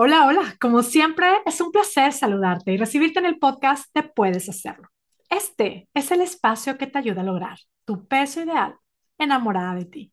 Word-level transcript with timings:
Hola, 0.00 0.26
hola. 0.26 0.54
Como 0.60 0.84
siempre, 0.84 1.26
es 1.44 1.60
un 1.60 1.72
placer 1.72 2.12
saludarte 2.12 2.70
y 2.72 2.76
recibirte 2.76 3.18
en 3.18 3.26
el 3.26 3.40
podcast 3.40 3.92
Te 3.92 4.04
Puedes 4.04 4.48
Hacerlo. 4.48 4.88
Este 5.28 5.88
es 5.92 6.12
el 6.12 6.20
espacio 6.20 6.78
que 6.78 6.86
te 6.86 6.98
ayuda 6.98 7.22
a 7.22 7.24
lograr 7.24 7.58
tu 7.84 8.06
peso 8.06 8.40
ideal 8.40 8.76
enamorada 9.18 9.74
de 9.74 9.86
ti. 9.86 10.12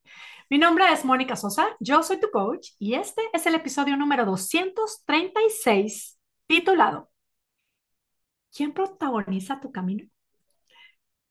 Mi 0.49 0.57
nombre 0.57 0.91
es 0.91 1.05
Mónica 1.05 1.35
Sosa, 1.35 1.67
yo 1.79 2.01
soy 2.01 2.19
tu 2.19 2.31
coach 2.31 2.69
y 2.79 2.95
este 2.95 3.21
es 3.31 3.45
el 3.45 3.53
episodio 3.53 3.95
número 3.95 4.25
236 4.25 6.17
titulado 6.47 7.11
¿Quién 8.51 8.73
protagoniza 8.73 9.59
tu 9.59 9.71
camino? 9.71 10.09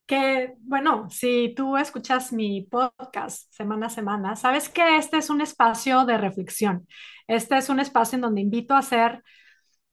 Que, 0.07 0.55
bueno, 0.61 1.09
si 1.11 1.55
tú 1.57 1.77
escuchas 1.77 2.33
mi 2.33 2.63
podcast 2.63 3.53
semana 3.53 3.87
a 3.87 3.91
semana, 3.91 4.37
sabes 4.37 4.69
que 4.69 4.97
este 4.99 5.19
es 5.19 5.31
un 5.31 5.41
espacio 5.41 6.05
de 6.05 6.19
reflexión. 6.19 6.87
Este 7.27 7.57
es 7.57 7.69
un 7.71 7.81
espacio 7.81 8.17
en 8.17 8.23
donde 8.23 8.41
invito 8.43 8.75
a 8.75 8.79
hacer, 8.79 9.23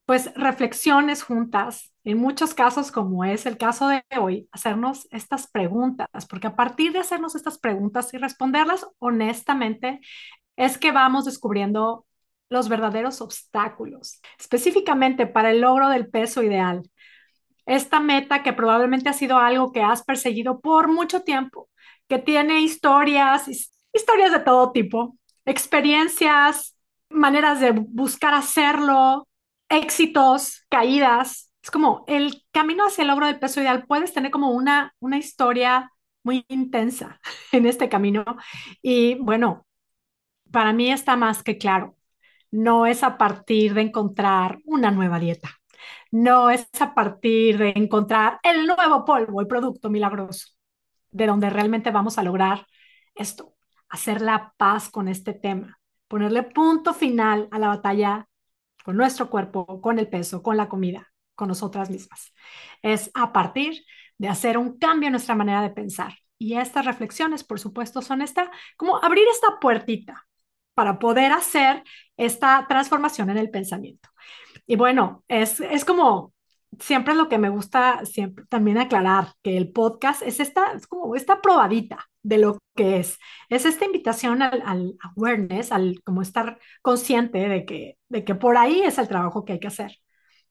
pues, 0.06 0.32
reflexiones 0.34 1.22
juntas, 1.22 1.94
en 2.04 2.18
muchos 2.18 2.54
casos, 2.54 2.90
como 2.92 3.24
es 3.24 3.46
el 3.46 3.56
caso 3.56 3.88
de 3.88 4.04
hoy, 4.18 4.48
hacernos 4.52 5.06
estas 5.10 5.48
preguntas, 5.50 6.08
porque 6.28 6.48
a 6.48 6.56
partir 6.56 6.92
de 6.92 6.98
hacernos 6.98 7.34
estas 7.34 7.58
preguntas 7.58 8.12
y 8.12 8.18
responderlas 8.18 8.86
honestamente, 8.98 10.00
es 10.56 10.78
que 10.78 10.92
vamos 10.92 11.24
descubriendo 11.24 12.06
los 12.50 12.68
verdaderos 12.68 13.20
obstáculos, 13.22 14.20
específicamente 14.38 15.26
para 15.26 15.50
el 15.50 15.60
logro 15.62 15.88
del 15.88 16.08
peso 16.10 16.42
ideal 16.42 16.82
esta 17.66 18.00
meta 18.00 18.42
que 18.42 18.52
probablemente 18.52 19.08
ha 19.08 19.12
sido 19.12 19.38
algo 19.38 19.72
que 19.72 19.82
has 19.82 20.02
perseguido 20.04 20.60
por 20.60 20.88
mucho 20.88 21.22
tiempo, 21.22 21.68
que 22.08 22.18
tiene 22.18 22.60
historias, 22.60 23.48
historias 23.92 24.32
de 24.32 24.40
todo 24.40 24.72
tipo, 24.72 25.16
experiencias, 25.44 26.76
maneras 27.08 27.60
de 27.60 27.72
buscar 27.72 28.34
hacerlo, 28.34 29.28
éxitos, 29.68 30.64
caídas. 30.68 31.52
Es 31.62 31.70
como 31.70 32.04
el 32.08 32.44
camino 32.52 32.86
hacia 32.86 33.02
el 33.02 33.08
logro 33.08 33.26
del 33.26 33.38
peso 33.38 33.60
ideal, 33.60 33.86
puedes 33.86 34.12
tener 34.12 34.30
como 34.30 34.50
una, 34.50 34.94
una 35.00 35.18
historia 35.18 35.92
muy 36.24 36.44
intensa 36.48 37.20
en 37.52 37.66
este 37.66 37.88
camino. 37.88 38.24
Y 38.82 39.14
bueno, 39.16 39.66
para 40.50 40.72
mí 40.72 40.90
está 40.92 41.16
más 41.16 41.42
que 41.42 41.58
claro, 41.58 41.96
no 42.50 42.86
es 42.86 43.02
a 43.02 43.18
partir 43.18 43.74
de 43.74 43.82
encontrar 43.82 44.58
una 44.66 44.90
nueva 44.90 45.18
dieta 45.18 45.61
no 46.12 46.50
es 46.50 46.68
a 46.78 46.94
partir 46.94 47.58
de 47.58 47.72
encontrar 47.74 48.38
el 48.42 48.66
nuevo 48.66 49.04
polvo, 49.04 49.40
el 49.40 49.46
producto 49.48 49.90
milagroso, 49.90 50.48
de 51.10 51.26
donde 51.26 51.50
realmente 51.50 51.90
vamos 51.90 52.18
a 52.18 52.22
lograr 52.22 52.66
esto, 53.14 53.54
hacer 53.88 54.20
la 54.20 54.54
paz 54.56 54.90
con 54.90 55.08
este 55.08 55.32
tema, 55.32 55.80
ponerle 56.08 56.42
punto 56.42 56.94
final 56.94 57.48
a 57.50 57.58
la 57.58 57.68
batalla 57.68 58.28
con 58.84 58.96
nuestro 58.96 59.30
cuerpo, 59.30 59.80
con 59.80 59.98
el 59.98 60.08
peso, 60.08 60.42
con 60.42 60.56
la 60.56 60.68
comida, 60.68 61.10
con 61.34 61.48
nosotras 61.48 61.90
mismas. 61.90 62.34
Es 62.82 63.10
a 63.14 63.32
partir 63.32 63.82
de 64.18 64.28
hacer 64.28 64.58
un 64.58 64.78
cambio 64.78 65.06
en 65.08 65.12
nuestra 65.12 65.34
manera 65.34 65.62
de 65.62 65.70
pensar. 65.70 66.14
Y 66.38 66.54
estas 66.54 66.84
reflexiones, 66.84 67.44
por 67.44 67.58
supuesto, 67.58 68.02
son 68.02 68.20
esta, 68.20 68.50
como 68.76 69.02
abrir 69.02 69.24
esta 69.28 69.58
puertita 69.60 70.26
para 70.74 70.98
poder 70.98 71.32
hacer 71.32 71.84
esta 72.16 72.66
transformación 72.68 73.30
en 73.30 73.38
el 73.38 73.50
pensamiento. 73.50 74.08
Y 74.66 74.76
bueno, 74.76 75.24
es, 75.28 75.60
es 75.60 75.84
como 75.84 76.32
siempre 76.80 77.14
lo 77.14 77.28
que 77.28 77.38
me 77.38 77.48
gusta 77.48 78.04
siempre 78.04 78.44
también 78.48 78.78
aclarar, 78.78 79.32
que 79.42 79.56
el 79.56 79.70
podcast 79.72 80.22
es 80.22 80.40
esta, 80.40 80.72
es 80.72 80.86
como 80.86 81.14
esta 81.16 81.40
probadita 81.40 82.08
de 82.22 82.38
lo 82.38 82.58
que 82.74 82.98
es. 83.00 83.18
Es 83.48 83.64
esta 83.64 83.84
invitación 83.84 84.42
al, 84.42 84.62
al, 84.64 84.96
awareness, 85.16 85.72
al 85.72 86.00
como 86.04 86.22
estar 86.22 86.58
consciente 86.82 87.48
de 87.48 87.64
que, 87.66 87.98
de 88.08 88.24
que 88.24 88.34
por 88.34 88.56
ahí 88.56 88.82
es 88.82 88.98
el 88.98 89.08
trabajo 89.08 89.44
que 89.44 89.54
hay 89.54 89.60
que 89.60 89.68
hacer. 89.68 89.92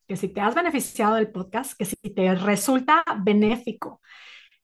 Que 0.07 0.17
si 0.17 0.27
te 0.29 0.41
has 0.41 0.55
beneficiado 0.55 1.15
del 1.15 1.31
podcast, 1.31 1.73
que 1.77 1.85
si 1.85 1.95
te 1.95 2.35
resulta 2.35 3.03
benéfico, 3.23 4.01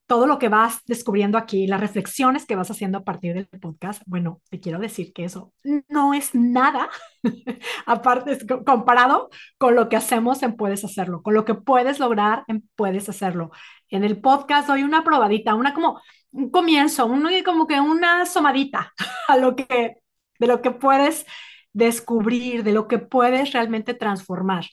todo 0.08 0.26
lo 0.26 0.40
que 0.40 0.48
vas 0.48 0.82
descubriendo 0.86 1.38
aquí, 1.38 1.68
las 1.68 1.82
reflexiones 1.82 2.46
que 2.46 2.56
vas 2.56 2.72
haciendo 2.72 3.00
a 3.00 3.04
partir 3.04 3.34
del 3.34 3.48
podcast, 3.48 4.02
bueno, 4.06 4.42
te 4.50 4.60
quiero 4.62 4.80
decir 4.80 5.12
que 5.14 5.26
eso 5.26 5.54
no 5.90 6.14
es 6.14 6.34
nada, 6.34 6.90
aparte, 7.86 8.38
comparado 8.66 9.30
con 9.58 9.76
lo 9.76 9.90
que 9.90 9.98
hacemos 9.98 10.42
en 10.44 10.56
Puedes 10.56 10.86
Hacerlo, 10.86 11.22
con 11.22 11.34
lo 11.34 11.44
que 11.44 11.56
puedes 11.56 12.00
lograr 12.00 12.46
en 12.48 12.68
Puedes 12.76 13.10
Hacerlo. 13.10 13.52
En 13.90 14.06
el 14.06 14.22
podcast 14.22 14.70
doy 14.70 14.84
una 14.84 15.04
probadita, 15.04 15.56
una 15.56 15.74
como 15.74 16.02
un 16.32 16.50
comienzo, 16.52 17.06
un, 17.06 17.28
como 17.44 17.68
que 17.68 17.80
una 17.82 18.26
somadita 18.26 18.94
a 19.28 19.38
lo 19.38 19.56
que, 19.58 19.98
de 20.40 20.48
lo 20.48 20.62
que 20.62 20.72
puedes 20.72 21.26
descubrir, 21.74 22.64
de 22.64 22.72
lo 22.72 22.88
que 22.88 23.00
puedes 23.00 23.52
realmente 23.52 23.94
transformar. 23.94 24.66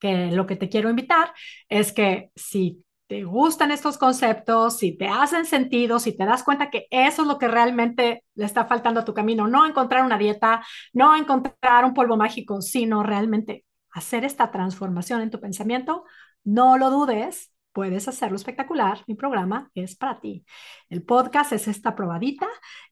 Que 0.00 0.32
lo 0.32 0.46
que 0.46 0.56
te 0.56 0.68
quiero 0.68 0.90
invitar 0.90 1.32
es 1.68 1.92
que 1.92 2.30
si 2.34 2.84
te 3.12 3.24
gustan 3.24 3.70
estos 3.72 3.98
conceptos, 3.98 4.78
si 4.78 4.96
te 4.96 5.06
hacen 5.06 5.44
sentido, 5.44 5.98
si 5.98 6.16
te 6.16 6.24
das 6.24 6.42
cuenta 6.42 6.70
que 6.70 6.86
eso 6.90 7.20
es 7.20 7.28
lo 7.28 7.36
que 7.36 7.46
realmente 7.46 8.24
le 8.34 8.46
está 8.46 8.64
faltando 8.64 9.00
a 9.00 9.04
tu 9.04 9.12
camino, 9.12 9.46
no 9.46 9.66
encontrar 9.66 10.02
una 10.02 10.16
dieta, 10.16 10.64
no 10.94 11.14
encontrar 11.14 11.84
un 11.84 11.92
polvo 11.92 12.16
mágico, 12.16 12.62
sino 12.62 13.02
realmente 13.02 13.66
hacer 13.90 14.24
esta 14.24 14.50
transformación 14.50 15.20
en 15.20 15.28
tu 15.28 15.40
pensamiento, 15.40 16.04
no 16.42 16.78
lo 16.78 16.88
dudes, 16.88 17.52
puedes 17.72 18.08
hacerlo 18.08 18.36
espectacular. 18.36 19.04
Mi 19.06 19.14
programa 19.14 19.70
es 19.74 19.94
para 19.94 20.18
ti. 20.18 20.46
El 20.88 21.02
podcast 21.02 21.52
es 21.52 21.68
esta 21.68 21.94
probadita 21.94 22.48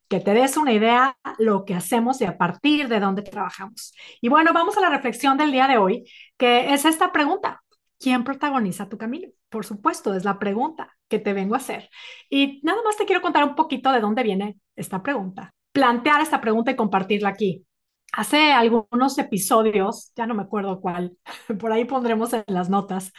que 0.06 0.20
te 0.20 0.34
des 0.34 0.58
una 0.58 0.74
idea 0.74 1.16
lo 1.38 1.64
que 1.64 1.74
hacemos 1.74 2.20
y 2.20 2.26
a 2.26 2.36
partir 2.36 2.88
de 2.88 3.00
dónde 3.00 3.22
trabajamos. 3.22 3.94
Y 4.20 4.28
bueno, 4.28 4.52
vamos 4.52 4.76
a 4.76 4.82
la 4.82 4.90
reflexión 4.90 5.38
del 5.38 5.50
día 5.50 5.66
de 5.66 5.78
hoy, 5.78 6.04
que 6.36 6.74
es 6.74 6.84
esta 6.84 7.10
pregunta. 7.10 7.62
¿Quién 8.00 8.24
protagoniza 8.24 8.88
tu 8.88 8.98
camino? 8.98 9.28
Por 9.50 9.66
supuesto, 9.66 10.14
es 10.14 10.24
la 10.24 10.38
pregunta 10.38 10.96
que 11.08 11.18
te 11.18 11.34
vengo 11.34 11.54
a 11.54 11.58
hacer. 11.58 11.90
Y 12.30 12.60
nada 12.64 12.82
más 12.82 12.96
te 12.96 13.04
quiero 13.06 13.22
contar 13.22 13.44
un 13.44 13.54
poquito 13.54 13.92
de 13.92 14.00
dónde 14.00 14.22
viene 14.22 14.58
esta 14.76 15.02
pregunta. 15.02 15.54
Plantear 15.72 16.22
esta 16.22 16.40
pregunta 16.40 16.70
y 16.70 16.76
compartirla 16.76 17.28
aquí. 17.30 17.66
Hace 18.12 18.52
algunos 18.52 19.18
episodios, 19.18 20.12
ya 20.16 20.26
no 20.26 20.34
me 20.34 20.42
acuerdo 20.42 20.80
cuál, 20.80 21.16
por 21.60 21.72
ahí 21.72 21.84
pondremos 21.84 22.32
en 22.32 22.44
las 22.48 22.70
notas, 22.70 23.12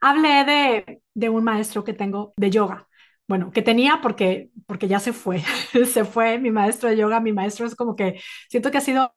hablé 0.00 0.44
de, 0.44 1.02
de 1.14 1.28
un 1.28 1.44
maestro 1.44 1.84
que 1.84 1.92
tengo 1.94 2.32
de 2.36 2.50
yoga. 2.50 2.88
Bueno, 3.28 3.50
que 3.52 3.62
tenía 3.62 4.00
porque, 4.02 4.50
porque 4.66 4.88
ya 4.88 4.98
se 4.98 5.12
fue, 5.12 5.42
se 5.92 6.04
fue 6.04 6.38
mi 6.38 6.50
maestro 6.50 6.88
de 6.88 6.96
yoga, 6.96 7.20
mi 7.20 7.32
maestro 7.32 7.66
es 7.66 7.74
como 7.76 7.96
que 7.96 8.20
siento 8.48 8.70
que 8.70 8.78
ha 8.78 8.80
sido 8.80 9.12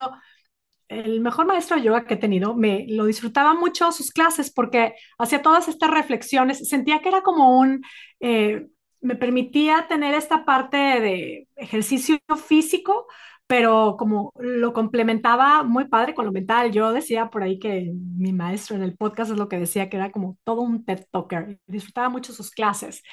el 0.87 1.21
mejor 1.21 1.45
maestro 1.45 1.77
de 1.77 1.83
yoga 1.83 2.05
que 2.05 2.15
he 2.15 2.17
tenido, 2.17 2.55
me 2.55 2.85
lo 2.89 3.05
disfrutaba 3.05 3.53
mucho 3.53 3.91
sus 3.91 4.11
clases 4.11 4.51
porque 4.51 4.95
hacía 5.17 5.41
todas 5.41 5.67
estas 5.67 5.89
reflexiones, 5.91 6.67
sentía 6.69 6.99
que 7.01 7.09
era 7.09 7.21
como 7.21 7.59
un, 7.59 7.81
eh, 8.19 8.67
me 9.01 9.15
permitía 9.15 9.87
tener 9.87 10.15
esta 10.15 10.45
parte 10.45 10.77
de 10.77 11.47
ejercicio 11.55 12.17
físico, 12.47 13.07
pero 13.47 13.95
como 13.97 14.31
lo 14.37 14.73
complementaba 14.73 15.63
muy 15.63 15.87
padre 15.87 16.15
con 16.15 16.25
lo 16.25 16.31
mental. 16.31 16.71
Yo 16.71 16.91
decía 16.93 17.29
por 17.29 17.43
ahí 17.43 17.59
que 17.59 17.91
mi 17.93 18.33
maestro 18.33 18.75
en 18.75 18.83
el 18.83 18.97
podcast 18.97 19.31
es 19.31 19.37
lo 19.37 19.47
que 19.49 19.59
decía, 19.59 19.89
que 19.89 19.97
era 19.97 20.11
como 20.11 20.37
todo 20.43 20.61
un 20.61 20.83
TED 20.85 21.05
Talker, 21.11 21.59
disfrutaba 21.67 22.09
mucho 22.09 22.33
sus 22.33 22.51
clases. 22.51 23.03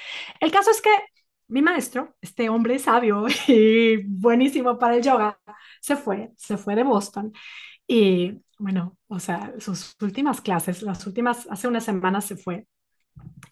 El 0.41 0.51
caso 0.51 0.71
es 0.71 0.81
que 0.81 0.91
mi 1.53 1.63
maestro, 1.63 2.17
este 2.21 2.49
hombre 2.49 2.79
sabio 2.79 3.27
y 3.49 3.99
buenísimo 4.07 4.79
para 4.79 4.97
el 4.97 5.03
yoga, 5.03 5.39
se 5.81 5.97
fue, 5.97 6.33
se 6.37 6.57
fue 6.57 6.75
de 6.75 6.83
Boston. 6.83 7.33
Y 7.87 8.41
bueno, 8.59 8.97
o 9.09 9.21
sea, 9.21 9.53
sus 9.59 9.97
últimas 10.01 10.41
clases, 10.41 10.83
las 10.83 11.07
últimas, 11.07 11.47
hace 11.51 11.69
unas 11.69 11.85
semanas 11.85 12.25
se 12.25 12.37
fue. 12.37 12.67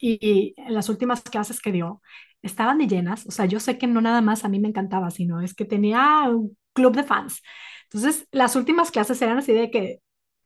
Y, 0.00 0.54
las 0.68 0.88
últimas 0.88 1.22
clases 1.22 1.60
que 1.60 1.72
dio, 1.72 2.02
estaban 2.42 2.78
de 2.78 2.86
llenas. 2.88 3.26
O 3.26 3.30
sea, 3.32 3.46
yo 3.46 3.60
sé 3.60 3.78
que 3.78 3.86
no 3.86 4.00
nada 4.00 4.22
más 4.22 4.44
a 4.44 4.48
mí 4.48 4.60
me 4.60 4.68
encantaba, 4.68 5.10
sino 5.10 5.40
es 5.42 5.54
que 5.54 5.64
tenía 5.66 6.22
un 6.28 6.56
club 6.72 6.96
de 6.96 7.04
fans. 7.04 7.42
Entonces, 7.84 8.26
las 8.32 8.56
últimas 8.56 8.90
clases 8.90 9.20
eran 9.22 9.38
así 9.38 9.52
de 9.52 9.70
que 9.70 10.00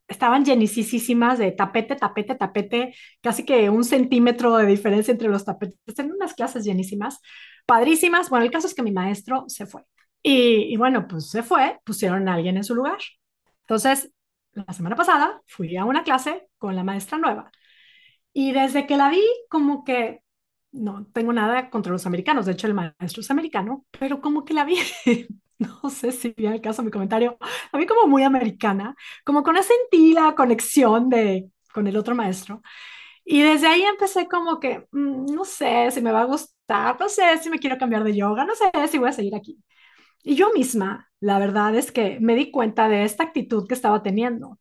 estaban 0.08 0.44
llenísimas 0.44 1.38
de 1.38 1.52
tapete, 1.52 1.96
tapete, 1.96 2.34
tapete, 2.34 2.94
casi 3.22 3.44
que 3.44 3.70
un 3.70 3.84
centímetro 3.84 4.56
de 4.56 4.66
diferencia 4.66 5.12
entre 5.12 5.28
los 5.28 5.44
tapetes. 5.44 5.98
En 5.98 6.12
unas 6.12 6.34
clases 6.34 6.64
llenísimas, 6.64 7.20
padrísimas. 7.66 8.30
Bueno, 8.30 8.44
el 8.44 8.50
caso 8.50 8.66
es 8.66 8.74
que 8.74 8.82
mi 8.82 8.92
maestro 8.92 9.44
se 9.48 9.66
fue. 9.66 9.82
Y, 10.22 10.72
y, 10.72 10.76
bueno, 10.76 11.06
pues 11.06 11.30
se 11.30 11.42
fue, 11.42 11.78
pusieron 11.84 12.28
a 12.28 12.34
alguien 12.34 12.56
en 12.56 12.64
su 12.64 12.74
lugar. 12.74 12.98
Entonces, 13.62 14.10
la 14.52 14.72
semana 14.72 14.96
pasada 14.96 15.42
fui 15.46 15.76
a 15.76 15.84
una 15.84 16.04
clase 16.04 16.48
con 16.58 16.76
la 16.76 16.84
maestra 16.84 17.18
nueva 17.18 17.50
y 18.32 18.52
desde 18.52 18.86
que 18.86 18.96
la 18.96 19.10
vi, 19.10 19.22
como 19.48 19.84
que 19.84 20.22
no 20.72 21.06
tengo 21.12 21.32
nada 21.32 21.70
contra 21.70 21.92
los 21.92 22.06
americanos, 22.06 22.46
de 22.46 22.52
hecho 22.52 22.66
el 22.66 22.74
maestro 22.74 23.20
es 23.20 23.30
americano, 23.30 23.86
pero 23.98 24.20
como 24.20 24.44
que 24.44 24.54
la 24.54 24.64
vi, 24.64 24.76
no 25.82 25.90
sé 25.90 26.12
si 26.12 26.34
viene 26.36 26.56
el 26.56 26.60
caso 26.62 26.82
mi 26.82 26.90
comentario, 26.90 27.38
vi 27.72 27.86
como 27.86 28.06
muy 28.06 28.22
americana, 28.22 28.94
como 29.24 29.42
con 29.42 29.56
esa 29.56 29.72
la 29.92 30.34
conexión 30.34 31.08
de, 31.08 31.50
con 31.72 31.86
el 31.86 31.96
otro 31.96 32.14
maestro. 32.14 32.62
Y 33.24 33.42
desde 33.42 33.68
ahí 33.68 33.82
empecé 33.82 34.28
como 34.28 34.60
que, 34.60 34.86
mm, 34.92 35.26
no 35.34 35.44
sé 35.44 35.90
si 35.90 36.00
me 36.02 36.12
va 36.12 36.22
a 36.22 36.24
gustar, 36.24 36.98
no 37.00 37.08
sé 37.08 37.38
si 37.38 37.50
me 37.50 37.58
quiero 37.58 37.78
cambiar 37.78 38.04
de 38.04 38.16
yoga, 38.16 38.44
no 38.44 38.54
sé 38.54 38.70
si 38.88 38.98
voy 38.98 39.08
a 39.10 39.12
seguir 39.12 39.34
aquí. 39.34 39.58
Y 40.22 40.36
yo 40.36 40.52
misma, 40.54 41.10
la 41.20 41.38
verdad 41.38 41.74
es 41.76 41.92
que 41.92 42.18
me 42.20 42.34
di 42.36 42.50
cuenta 42.50 42.88
de 42.88 43.04
esta 43.04 43.24
actitud 43.24 43.66
que 43.68 43.74
estaba 43.74 44.02
teniendo. 44.02 44.58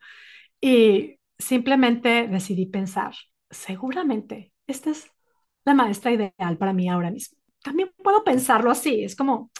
Y 0.61 1.19
simplemente 1.37 2.27
decidí 2.27 2.65
pensar, 2.67 3.13
seguramente 3.49 4.53
esta 4.67 4.91
es 4.91 5.11
la 5.65 5.73
maestra 5.73 6.11
ideal 6.11 6.57
para 6.57 6.73
mí 6.73 6.89
ahora 6.89 7.11
mismo. 7.11 7.37
También 7.63 7.91
puedo 8.03 8.23
pensarlo 8.23 8.71
así, 8.71 9.03
es 9.03 9.15
como, 9.15 9.51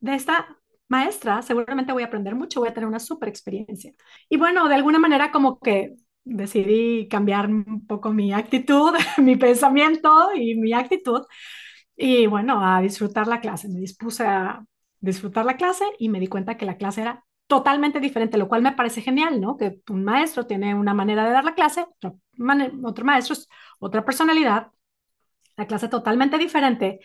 de 0.00 0.14
esta 0.14 0.58
maestra 0.92 1.42
seguramente 1.42 1.92
voy 1.92 2.02
a 2.04 2.06
aprender 2.06 2.34
mucho, 2.34 2.60
voy 2.60 2.68
a 2.70 2.74
tener 2.74 2.88
una 2.88 3.00
súper 3.00 3.28
experiencia. 3.28 3.92
Y 4.28 4.36
bueno, 4.36 4.68
de 4.68 4.74
alguna 4.76 4.98
manera 4.98 5.32
como 5.32 5.58
que 5.60 5.94
decidí 6.24 7.08
cambiar 7.08 7.46
un 7.48 7.86
poco 7.86 8.12
mi 8.12 8.32
actitud, 8.32 8.92
mi 9.18 9.36
pensamiento 9.36 10.10
y 10.34 10.54
mi 10.56 10.72
actitud. 10.72 11.22
Y 11.96 12.26
bueno, 12.26 12.64
a 12.64 12.80
disfrutar 12.80 13.26
la 13.28 13.40
clase. 13.40 13.68
Me 13.68 13.80
dispuse 13.80 14.24
a 14.26 14.64
disfrutar 15.00 15.44
la 15.44 15.56
clase 15.56 15.84
y 15.98 16.08
me 16.08 16.20
di 16.20 16.28
cuenta 16.28 16.56
que 16.56 16.66
la 16.66 16.76
clase 16.76 17.02
era 17.02 17.24
totalmente 17.46 18.00
diferente, 18.00 18.38
lo 18.38 18.48
cual 18.48 18.62
me 18.62 18.72
parece 18.72 19.02
genial, 19.02 19.40
¿no? 19.40 19.56
Que 19.56 19.80
un 19.90 20.04
maestro 20.04 20.46
tiene 20.46 20.74
una 20.74 20.94
manera 20.94 21.24
de 21.24 21.32
dar 21.32 21.44
la 21.44 21.54
clase, 21.54 21.84
otro, 21.96 22.18
otro 22.84 23.04
maestro 23.04 23.34
es 23.34 23.48
otra 23.78 24.04
personalidad, 24.04 24.68
la 25.56 25.66
clase 25.66 25.88
totalmente 25.88 26.38
diferente. 26.38 27.00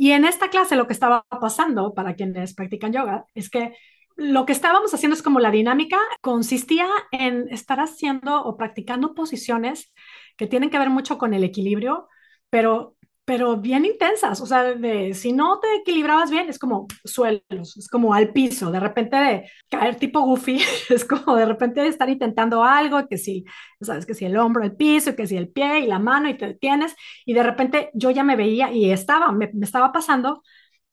Y 0.00 0.12
en 0.12 0.24
esta 0.24 0.48
clase 0.48 0.76
lo 0.76 0.86
que 0.86 0.94
estaba 0.94 1.26
pasando 1.28 1.92
para 1.92 2.14
quienes 2.14 2.54
practican 2.54 2.90
yoga 2.90 3.26
es 3.34 3.50
que 3.50 3.76
lo 4.16 4.46
que 4.46 4.52
estábamos 4.52 4.94
haciendo 4.94 5.14
es 5.14 5.22
como 5.22 5.40
la 5.40 5.50
dinámica 5.50 5.98
consistía 6.22 6.88
en 7.12 7.50
estar 7.50 7.80
haciendo 7.80 8.42
o 8.42 8.56
practicando 8.56 9.14
posiciones 9.14 9.92
que 10.38 10.46
tienen 10.46 10.70
que 10.70 10.78
ver 10.78 10.88
mucho 10.88 11.18
con 11.18 11.34
el 11.34 11.44
equilibrio, 11.44 12.08
pero 12.48 12.96
pero 13.30 13.56
bien 13.58 13.84
intensas, 13.84 14.40
o 14.40 14.46
sea, 14.46 14.74
de, 14.74 15.14
si 15.14 15.32
no 15.32 15.60
te 15.60 15.72
equilibrabas 15.76 16.32
bien, 16.32 16.48
es 16.48 16.58
como 16.58 16.88
suelos, 17.04 17.76
es 17.76 17.86
como 17.88 18.12
al 18.12 18.32
piso, 18.32 18.72
de 18.72 18.80
repente 18.80 19.16
de 19.16 19.48
caer 19.68 19.94
tipo 19.94 20.20
goofy, 20.22 20.58
es 20.90 21.04
como 21.04 21.36
de 21.36 21.46
repente 21.46 21.80
de 21.80 21.86
estar 21.86 22.08
intentando 22.10 22.64
algo, 22.64 23.06
que 23.06 23.18
si, 23.18 23.44
sabes, 23.80 24.04
que 24.04 24.14
si 24.14 24.24
el 24.24 24.36
hombro, 24.36 24.64
el 24.64 24.74
piso, 24.74 25.14
que 25.14 25.28
si 25.28 25.36
el 25.36 25.48
pie 25.48 25.78
y 25.78 25.86
la 25.86 26.00
mano 26.00 26.28
y 26.28 26.36
te 26.36 26.48
detienes, 26.48 26.96
y 27.24 27.32
de 27.34 27.44
repente 27.44 27.90
yo 27.94 28.10
ya 28.10 28.24
me 28.24 28.34
veía 28.34 28.72
y 28.72 28.90
estaba, 28.90 29.30
me, 29.30 29.48
me 29.54 29.64
estaba 29.64 29.92
pasando 29.92 30.42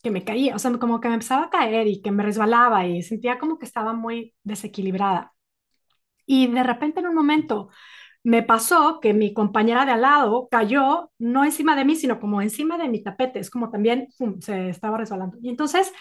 que 0.04 0.12
me 0.12 0.24
caía, 0.24 0.56
o 0.56 0.60
sea, 0.60 0.72
como 0.78 1.01
que 1.01 1.07
me 1.07 1.16
empezaba 1.16 1.45
a 1.45 1.50
caer 1.50 1.88
y 1.88 2.04
que 2.04 2.12
me 2.12 2.22
resbalaba 2.24 2.86
y 2.86 3.01
sentía 3.01 3.40
como 3.40 3.57
que 3.57 3.66
estaba 3.66 3.94
muy 3.94 4.36
desequilibrada. 4.44 5.33
Y 6.28 6.48
de 6.48 6.63
repente 6.63 7.00
en 7.00 7.07
un 7.07 7.16
momento 7.16 7.69
me 8.27 8.44
pasó 8.44 9.00
que 9.00 9.13
mi 9.13 9.33
compañera 9.33 9.85
de 9.85 9.94
al 9.94 10.01
lado 10.01 10.50
cayó 10.51 11.12
no 11.18 11.45
encima 11.45 11.77
de 11.77 11.85
mí, 11.85 11.95
sino 11.95 12.19
como 12.19 12.41
encima 12.41 12.77
de 12.77 12.89
mi 12.89 13.01
tapete, 13.01 13.39
es 13.39 13.50
como 13.50 13.69
también 13.69 14.09
se 14.41 14.68
estaba 14.68 14.97
resbalando. 14.97 15.38
Y 15.41 15.47
entonces, 15.47 15.94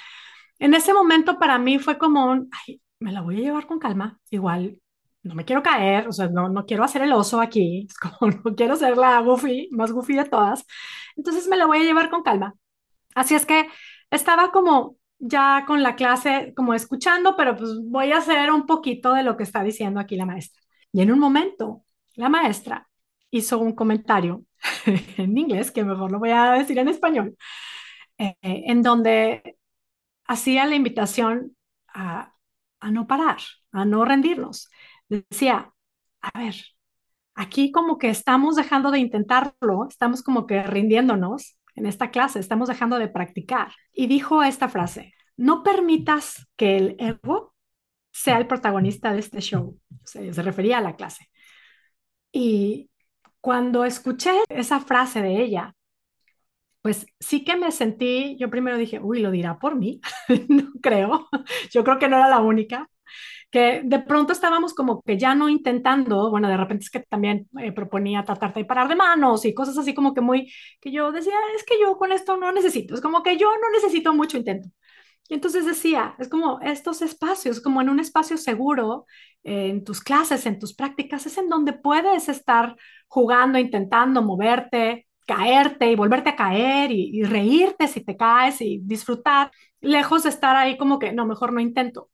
en 0.58 0.74
ese 0.74 0.92
momento 0.92 1.38
para 1.38 1.56
mí 1.58 1.78
fue 1.78 1.98
como, 1.98 2.26
un, 2.26 2.50
ay, 2.66 2.82
me 2.98 3.12
la 3.12 3.20
voy 3.20 3.36
a 3.36 3.42
llevar 3.42 3.68
con 3.68 3.78
calma, 3.78 4.18
igual 4.30 4.80
no 5.22 5.36
me 5.36 5.44
quiero 5.44 5.62
caer, 5.62 6.08
o 6.08 6.12
sea, 6.12 6.26
no, 6.28 6.48
no 6.48 6.66
quiero 6.66 6.82
hacer 6.82 7.02
el 7.02 7.12
oso 7.12 7.40
aquí, 7.40 7.86
es 7.88 7.96
como 7.96 8.32
no 8.32 8.56
quiero 8.56 8.74
ser 8.74 8.96
la 8.96 9.20
goofy, 9.20 9.68
más 9.70 9.92
goofy 9.92 10.16
de 10.16 10.24
todas, 10.24 10.66
entonces 11.14 11.46
me 11.46 11.56
la 11.56 11.66
voy 11.66 11.78
a 11.78 11.84
llevar 11.84 12.10
con 12.10 12.24
calma. 12.24 12.54
Así 13.14 13.36
es 13.36 13.46
que 13.46 13.68
estaba 14.10 14.50
como 14.50 14.96
ya 15.18 15.64
con 15.66 15.82
la 15.84 15.94
clase, 15.94 16.52
como 16.56 16.74
escuchando, 16.74 17.36
pero 17.36 17.56
pues 17.56 17.70
voy 17.84 18.10
a 18.12 18.18
hacer 18.18 18.50
un 18.50 18.66
poquito 18.66 19.14
de 19.14 19.22
lo 19.22 19.36
que 19.36 19.44
está 19.44 19.62
diciendo 19.62 20.00
aquí 20.00 20.16
la 20.16 20.26
maestra. 20.26 20.60
Y 20.92 21.02
en 21.02 21.12
un 21.12 21.20
momento 21.20 21.85
la 22.16 22.28
maestra 22.28 22.88
hizo 23.30 23.58
un 23.58 23.74
comentario 23.74 24.44
en 25.16 25.36
inglés, 25.36 25.70
que 25.70 25.84
mejor 25.84 26.10
lo 26.10 26.18
voy 26.18 26.30
a 26.30 26.52
decir 26.52 26.78
en 26.78 26.88
español, 26.88 27.36
eh, 28.18 28.34
en 28.42 28.82
donde 28.82 29.58
hacía 30.26 30.66
la 30.66 30.74
invitación 30.74 31.56
a, 31.88 32.32
no 32.90 33.06
parar, 33.06 33.38
a 33.72 33.84
no 33.84 34.04
rendirnos. 34.04 34.70
Decía, 35.08 35.72
a 36.20 36.38
ver, 36.38 36.54
aquí 37.34 37.72
como 37.72 37.98
que 37.98 38.10
estamos 38.10 38.56
dejando 38.56 38.90
de 38.90 38.98
intentarlo, 38.98 39.86
estamos 39.88 40.22
como 40.22 40.46
que 40.46 40.62
rindiéndonos 40.62 41.58
en 41.74 41.86
esta 41.86 42.10
clase, 42.10 42.38
estamos 42.38 42.68
dejando 42.68 42.98
de 42.98 43.08
practicar. 43.08 43.72
Y 43.92 44.06
dijo 44.06 44.42
esta 44.42 44.68
frase, 44.68 45.14
no 45.36 45.62
permitas 45.62 46.48
que 46.56 46.76
el 46.76 46.96
ego 46.98 47.54
sea 48.10 48.38
el 48.38 48.46
protagonista 48.46 49.12
de 49.12 49.18
este 49.18 49.40
show. 49.40 49.78
Se 50.04 50.30
refería 50.42 50.78
a 50.78 50.80
la 50.80 50.96
clase. 50.96 51.28
Y 52.32 52.90
cuando 53.40 53.84
escuché 53.84 54.32
esa 54.48 54.80
frase 54.80 55.22
de 55.22 55.42
ella, 55.42 55.74
pues 56.82 57.06
sí 57.18 57.44
que 57.44 57.56
me 57.56 57.72
sentí, 57.72 58.36
yo 58.38 58.48
primero 58.50 58.76
dije, 58.78 59.00
uy, 59.00 59.20
lo 59.20 59.30
dirá 59.30 59.58
por 59.58 59.74
mí, 59.76 60.00
no 60.48 60.70
creo, 60.82 61.28
yo 61.72 61.82
creo 61.84 61.98
que 61.98 62.08
no 62.08 62.16
era 62.16 62.28
la 62.28 62.38
única, 62.40 62.88
que 63.50 63.82
de 63.84 64.00
pronto 64.00 64.32
estábamos 64.32 64.74
como 64.74 65.02
que 65.02 65.18
ya 65.18 65.34
no 65.34 65.48
intentando, 65.48 66.30
bueno, 66.30 66.48
de 66.48 66.56
repente 66.56 66.84
es 66.84 66.90
que 66.90 67.00
también 67.00 67.48
eh, 67.60 67.72
proponía 67.72 68.24
tratarte 68.24 68.60
de 68.60 68.66
parar 68.66 68.88
de 68.88 68.96
manos 68.96 69.44
y 69.46 69.54
cosas 69.54 69.78
así 69.78 69.94
como 69.94 70.14
que 70.14 70.20
muy, 70.22 70.52
que 70.80 70.92
yo 70.92 71.12
decía, 71.12 71.34
es 71.56 71.64
que 71.64 71.80
yo 71.80 71.96
con 71.98 72.12
esto 72.12 72.36
no 72.38 72.52
necesito, 72.52 72.94
es 72.94 73.00
como 73.02 73.22
que 73.22 73.38
yo 73.38 73.48
no 73.50 73.70
necesito 73.72 74.14
mucho 74.14 74.38
intento. 74.38 74.70
Entonces 75.28 75.66
decía, 75.66 76.14
es 76.18 76.28
como 76.28 76.60
estos 76.60 77.02
espacios, 77.02 77.60
como 77.60 77.80
en 77.80 77.88
un 77.88 78.00
espacio 78.00 78.36
seguro, 78.36 79.06
en 79.42 79.84
tus 79.84 80.00
clases, 80.00 80.46
en 80.46 80.58
tus 80.58 80.74
prácticas, 80.74 81.26
es 81.26 81.38
en 81.38 81.48
donde 81.48 81.72
puedes 81.72 82.28
estar 82.28 82.76
jugando, 83.08 83.58
intentando 83.58 84.22
moverte, 84.22 85.06
caerte 85.26 85.90
y 85.90 85.96
volverte 85.96 86.30
a 86.30 86.36
caer 86.36 86.90
y, 86.92 87.24
reírte 87.24 87.88
si 87.88 88.04
te 88.04 88.16
caes 88.16 88.60
y 88.60 88.80
disfrutar, 88.82 89.50
lejos 89.80 90.22
de 90.22 90.30
estar 90.30 90.56
ahí 90.56 90.76
como 90.78 90.98
que, 90.98 91.12
no, 91.12 91.26
mejor 91.26 91.52
no 91.52 91.60
intento. 91.60 92.10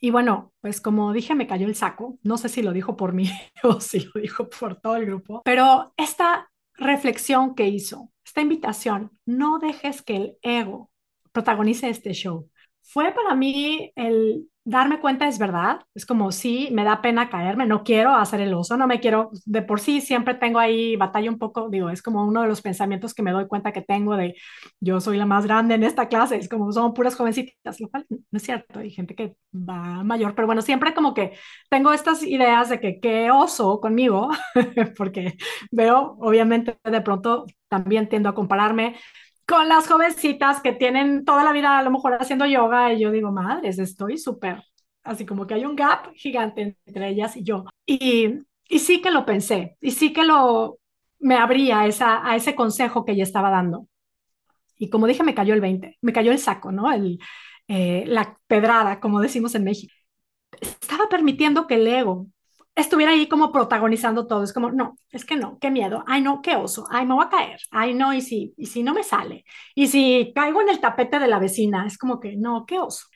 Y 0.00 0.10
bueno, 0.10 0.52
pues 0.60 0.80
como 0.80 1.12
dije, 1.12 1.34
me 1.34 1.46
cayó 1.46 1.66
el 1.66 1.76
saco. 1.76 2.18
No 2.22 2.36
sé 2.36 2.48
si 2.48 2.62
lo 2.62 2.72
dijo 2.72 2.96
por 2.96 3.12
mí 3.12 3.30
o 3.62 3.80
si 3.80 4.00
lo 4.00 4.20
dijo 4.20 4.48
por 4.48 4.80
todo 4.80 4.96
el 4.96 5.06
grupo, 5.06 5.42
pero 5.44 5.94
esta 5.96 6.50
reflexión 6.74 7.54
que 7.54 7.68
hizo, 7.68 8.10
esta 8.24 8.40
invitación, 8.40 9.12
no 9.26 9.58
dejes 9.58 10.02
que 10.02 10.16
el 10.16 10.36
ego 10.42 10.91
protagonice 11.32 11.88
este 11.88 12.12
show. 12.12 12.48
Fue 12.82 13.12
para 13.12 13.34
mí 13.34 13.92
el 13.96 14.48
darme 14.64 15.00
cuenta, 15.00 15.26
es 15.26 15.38
verdad, 15.38 15.80
es 15.94 16.06
como 16.06 16.30
sí, 16.30 16.68
me 16.72 16.84
da 16.84 17.02
pena 17.02 17.28
caerme, 17.28 17.66
no 17.66 17.82
quiero 17.82 18.14
hacer 18.14 18.40
el 18.40 18.54
oso, 18.54 18.76
no 18.76 18.86
me 18.86 19.00
quiero, 19.00 19.30
de 19.44 19.62
por 19.62 19.80
sí 19.80 20.00
siempre 20.00 20.34
tengo 20.34 20.58
ahí 20.60 20.94
batalla 20.94 21.30
un 21.30 21.38
poco, 21.38 21.68
digo, 21.68 21.90
es 21.90 22.00
como 22.00 22.24
uno 22.24 22.42
de 22.42 22.48
los 22.48 22.62
pensamientos 22.62 23.12
que 23.12 23.22
me 23.22 23.32
doy 23.32 23.48
cuenta 23.48 23.72
que 23.72 23.82
tengo 23.82 24.14
de 24.16 24.36
yo 24.80 25.00
soy 25.00 25.16
la 25.18 25.26
más 25.26 25.46
grande 25.46 25.74
en 25.74 25.82
esta 25.82 26.06
clase, 26.08 26.36
es 26.36 26.48
como 26.48 26.70
son 26.72 26.94
puras 26.94 27.16
jovencitas, 27.16 27.80
lo 27.80 27.88
cual 27.88 28.06
no 28.08 28.18
es 28.36 28.42
cierto, 28.42 28.78
hay 28.78 28.90
gente 28.90 29.14
que 29.16 29.34
va 29.52 30.04
mayor, 30.04 30.34
pero 30.36 30.46
bueno, 30.46 30.62
siempre 30.62 30.94
como 30.94 31.12
que 31.14 31.32
tengo 31.68 31.92
estas 31.92 32.22
ideas 32.22 32.68
de 32.68 32.78
que 32.80 33.00
qué 33.00 33.30
oso 33.32 33.80
conmigo, 33.80 34.30
porque 34.96 35.36
veo, 35.72 36.16
obviamente 36.20 36.78
de 36.84 37.00
pronto 37.00 37.46
también 37.68 38.08
tiendo 38.08 38.28
a 38.28 38.34
compararme 38.34 38.96
con 39.52 39.68
las 39.68 39.86
jovencitas 39.86 40.62
que 40.62 40.72
tienen 40.72 41.26
toda 41.26 41.44
la 41.44 41.52
vida 41.52 41.78
a 41.78 41.82
lo 41.82 41.90
mejor 41.90 42.14
haciendo 42.18 42.46
yoga 42.46 42.90
y 42.90 43.00
yo 43.00 43.10
digo, 43.10 43.30
madres, 43.32 43.78
estoy 43.78 44.16
súper, 44.16 44.62
así 45.02 45.26
como 45.26 45.46
que 45.46 45.52
hay 45.52 45.66
un 45.66 45.76
gap 45.76 46.10
gigante 46.14 46.78
entre 46.86 47.10
ellas 47.10 47.36
y 47.36 47.44
yo. 47.44 47.66
Y, 47.84 48.38
sí 48.78 49.02
que 49.02 49.10
lo 49.10 49.26
pensé, 49.26 49.76
y 49.82 49.90
sí 49.90 50.14
que 50.14 50.24
lo 50.24 50.78
me 51.18 51.36
abría 51.36 51.84
esa, 51.84 52.26
a 52.26 52.34
ese 52.34 52.54
consejo 52.54 53.04
que 53.04 53.12
ella 53.12 53.24
estaba 53.24 53.50
dando. 53.50 53.88
Y 54.78 54.88
como 54.88 55.06
dije, 55.06 55.22
me 55.22 55.34
cayó 55.34 55.52
el 55.52 55.60
20, 55.60 55.98
me 56.00 56.14
cayó 56.14 56.32
el 56.32 56.38
saco, 56.38 56.72
¿no? 56.72 56.90
El, 56.90 57.18
eh, 57.68 58.04
la 58.06 58.38
pedrada, 58.46 59.00
como 59.00 59.20
decimos 59.20 59.54
en 59.54 59.64
México. 59.64 59.92
Estaba 60.62 61.10
permitiendo 61.10 61.66
que 61.66 61.74
el 61.74 61.86
ego 61.86 62.26
estuviera 62.74 63.12
ahí 63.12 63.28
como 63.28 63.52
protagonizando 63.52 64.26
todo. 64.26 64.42
Es 64.44 64.52
como, 64.52 64.70
no, 64.72 64.98
es 65.10 65.24
que 65.24 65.36
no, 65.36 65.58
qué 65.60 65.70
miedo, 65.70 66.04
ay 66.06 66.22
no, 66.22 66.40
qué 66.42 66.56
oso, 66.56 66.86
ay 66.90 67.06
me 67.06 67.14
voy 67.14 67.24
a 67.26 67.28
caer, 67.28 67.60
ay 67.70 67.94
no, 67.94 68.12
y 68.14 68.20
si, 68.22 68.54
y 68.56 68.66
si 68.66 68.82
no 68.82 68.94
me 68.94 69.02
sale, 69.04 69.44
y 69.74 69.88
si 69.88 70.32
caigo 70.34 70.60
en 70.62 70.68
el 70.70 70.80
tapete 70.80 71.18
de 71.18 71.28
la 71.28 71.38
vecina, 71.38 71.86
es 71.86 71.98
como 71.98 72.20
que 72.20 72.36
no, 72.36 72.64
qué 72.66 72.78
oso. 72.78 73.06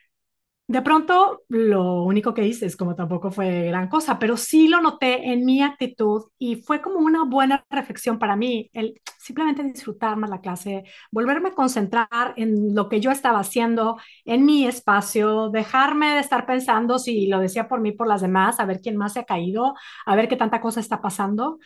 De 0.68 0.82
pronto, 0.82 1.42
lo 1.48 2.02
único 2.02 2.34
que 2.34 2.44
hice 2.44 2.66
es 2.66 2.76
como 2.76 2.96
tampoco 2.96 3.30
fue 3.30 3.66
gran 3.66 3.88
cosa, 3.88 4.18
pero 4.18 4.36
sí 4.36 4.66
lo 4.66 4.80
noté 4.80 5.32
en 5.32 5.44
mi 5.44 5.62
actitud 5.62 6.24
y 6.40 6.56
fue 6.56 6.82
como 6.82 6.98
una 6.98 7.24
buena 7.24 7.64
reflexión 7.70 8.18
para 8.18 8.34
mí, 8.34 8.68
el 8.72 9.00
simplemente 9.16 9.62
disfrutar 9.62 10.16
más 10.16 10.28
la 10.28 10.40
clase, 10.40 10.82
volverme 11.12 11.50
a 11.50 11.54
concentrar 11.54 12.34
en 12.36 12.74
lo 12.74 12.88
que 12.88 12.98
yo 13.00 13.12
estaba 13.12 13.38
haciendo, 13.38 13.96
en 14.24 14.44
mi 14.44 14.66
espacio, 14.66 15.50
dejarme 15.50 16.14
de 16.14 16.20
estar 16.20 16.46
pensando 16.46 16.98
si 16.98 17.28
lo 17.28 17.38
decía 17.38 17.68
por 17.68 17.80
mí, 17.80 17.92
por 17.92 18.08
las 18.08 18.20
demás, 18.22 18.58
a 18.58 18.64
ver 18.66 18.80
quién 18.80 18.96
más 18.96 19.12
se 19.12 19.20
ha 19.20 19.24
caído, 19.24 19.74
a 20.04 20.16
ver 20.16 20.26
qué 20.28 20.36
tanta 20.36 20.60
cosa 20.60 20.80
está 20.80 21.00
pasando, 21.00 21.58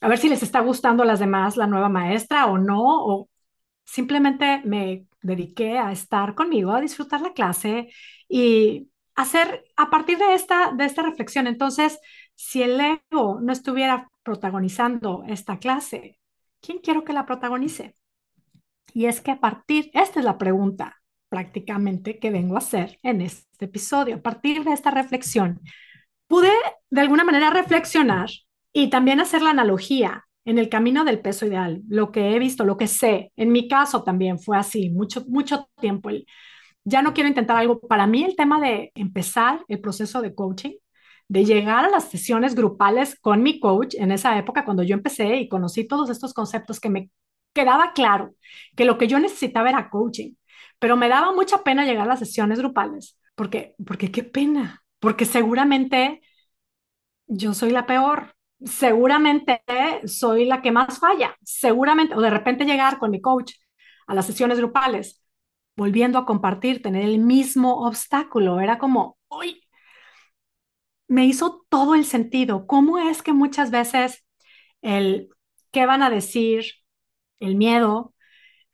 a 0.00 0.08
ver 0.08 0.18
si 0.18 0.28
les 0.28 0.42
está 0.42 0.60
gustando 0.60 1.02
a 1.04 1.06
las 1.06 1.20
demás 1.20 1.56
la 1.56 1.66
nueva 1.68 1.88
maestra 1.88 2.46
o 2.46 2.58
no, 2.58 2.80
o 2.82 3.28
simplemente 3.84 4.62
me 4.64 5.06
dediqué 5.22 5.78
a 5.78 5.92
estar 5.92 6.34
conmigo, 6.34 6.72
a 6.72 6.80
disfrutar 6.80 7.20
la 7.20 7.32
clase 7.32 7.90
y 8.28 8.90
hacer 9.14 9.64
a 9.76 9.90
partir 9.90 10.18
de 10.18 10.34
esta, 10.34 10.72
de 10.72 10.84
esta 10.84 11.02
reflexión. 11.02 11.46
Entonces, 11.46 11.98
si 12.34 12.62
el 12.62 12.80
ego 12.80 13.40
no 13.40 13.52
estuviera 13.52 14.10
protagonizando 14.22 15.24
esta 15.28 15.58
clase, 15.58 16.18
¿quién 16.60 16.78
quiero 16.78 17.04
que 17.04 17.12
la 17.12 17.26
protagonice? 17.26 17.96
Y 18.92 19.06
es 19.06 19.20
que 19.20 19.30
a 19.30 19.40
partir, 19.40 19.90
esta 19.94 20.20
es 20.20 20.24
la 20.24 20.38
pregunta 20.38 20.96
prácticamente 21.28 22.18
que 22.18 22.30
vengo 22.30 22.56
a 22.56 22.58
hacer 22.58 22.98
en 23.02 23.20
este 23.20 23.66
episodio, 23.66 24.16
a 24.16 24.22
partir 24.22 24.64
de 24.64 24.72
esta 24.72 24.90
reflexión, 24.90 25.60
pude 26.26 26.50
de 26.90 27.00
alguna 27.00 27.24
manera 27.24 27.50
reflexionar 27.50 28.30
y 28.72 28.90
también 28.90 29.20
hacer 29.20 29.42
la 29.42 29.50
analogía 29.50 30.26
en 30.44 30.58
el 30.58 30.68
camino 30.68 31.04
del 31.04 31.20
peso 31.20 31.46
ideal, 31.46 31.82
lo 31.88 32.12
que 32.12 32.34
he 32.34 32.38
visto, 32.38 32.64
lo 32.64 32.76
que 32.76 32.86
sé. 32.88 33.32
En 33.36 33.52
mi 33.52 33.68
caso 33.68 34.02
también 34.04 34.38
fue 34.38 34.56
así, 34.58 34.90
mucho, 34.90 35.24
mucho 35.28 35.68
tiempo. 35.80 36.10
Ya 36.84 37.02
no 37.02 37.12
quiero 37.14 37.28
intentar 37.28 37.56
algo. 37.56 37.80
Para 37.80 38.06
mí 38.06 38.24
el 38.24 38.36
tema 38.36 38.60
de 38.60 38.90
empezar 38.94 39.64
el 39.68 39.80
proceso 39.80 40.22
de 40.22 40.34
coaching, 40.34 40.72
de 41.28 41.44
llegar 41.44 41.84
a 41.84 41.90
las 41.90 42.08
sesiones 42.10 42.54
grupales 42.54 43.18
con 43.20 43.42
mi 43.42 43.60
coach 43.60 43.94
en 43.96 44.10
esa 44.12 44.36
época 44.38 44.64
cuando 44.64 44.82
yo 44.82 44.94
empecé 44.94 45.36
y 45.36 45.48
conocí 45.48 45.86
todos 45.86 46.10
estos 46.10 46.34
conceptos 46.34 46.80
que 46.80 46.90
me 46.90 47.10
quedaba 47.52 47.92
claro 47.92 48.34
que 48.76 48.84
lo 48.84 48.98
que 48.98 49.06
yo 49.08 49.18
necesitaba 49.18 49.68
era 49.70 49.90
coaching, 49.90 50.34
pero 50.78 50.96
me 50.96 51.08
daba 51.08 51.32
mucha 51.32 51.62
pena 51.62 51.84
llegar 51.84 52.04
a 52.06 52.08
las 52.10 52.18
sesiones 52.20 52.58
grupales, 52.58 53.18
porque, 53.34 53.74
porque 53.86 54.10
qué 54.10 54.24
pena, 54.24 54.82
porque 54.98 55.24
seguramente 55.24 56.20
yo 57.26 57.54
soy 57.54 57.70
la 57.70 57.86
peor, 57.86 58.34
seguramente 58.64 59.62
soy 60.06 60.44
la 60.44 60.62
que 60.62 60.72
más 60.72 60.98
falla, 60.98 61.36
seguramente, 61.42 62.14
o 62.14 62.20
de 62.20 62.30
repente 62.30 62.64
llegar 62.64 62.98
con 62.98 63.10
mi 63.10 63.20
coach 63.20 63.54
a 64.06 64.14
las 64.14 64.26
sesiones 64.26 64.58
grupales, 64.58 65.22
volviendo 65.76 66.18
a 66.18 66.26
compartir, 66.26 66.82
tener 66.82 67.04
el 67.04 67.18
mismo 67.20 67.86
obstáculo, 67.86 68.60
era 68.60 68.78
como, 68.78 69.18
uy, 69.28 69.62
me 71.08 71.26
hizo 71.26 71.64
todo 71.68 71.94
el 71.94 72.04
sentido. 72.04 72.66
¿Cómo 72.66 72.98
es 72.98 73.22
que 73.22 73.32
muchas 73.32 73.70
veces 73.70 74.24
el 74.82 75.28
qué 75.72 75.86
van 75.86 76.02
a 76.02 76.10
decir, 76.10 76.64
el 77.40 77.56
miedo, 77.56 78.14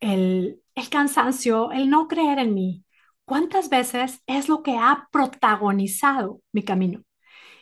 el, 0.00 0.62
el 0.74 0.90
cansancio, 0.90 1.72
el 1.72 1.90
no 1.90 2.08
creer 2.08 2.38
en 2.38 2.54
mí, 2.54 2.84
cuántas 3.24 3.70
veces 3.70 4.22
es 4.26 4.48
lo 4.48 4.62
que 4.62 4.76
ha 4.78 5.08
protagonizado 5.12 6.42
mi 6.52 6.64
camino? 6.64 7.04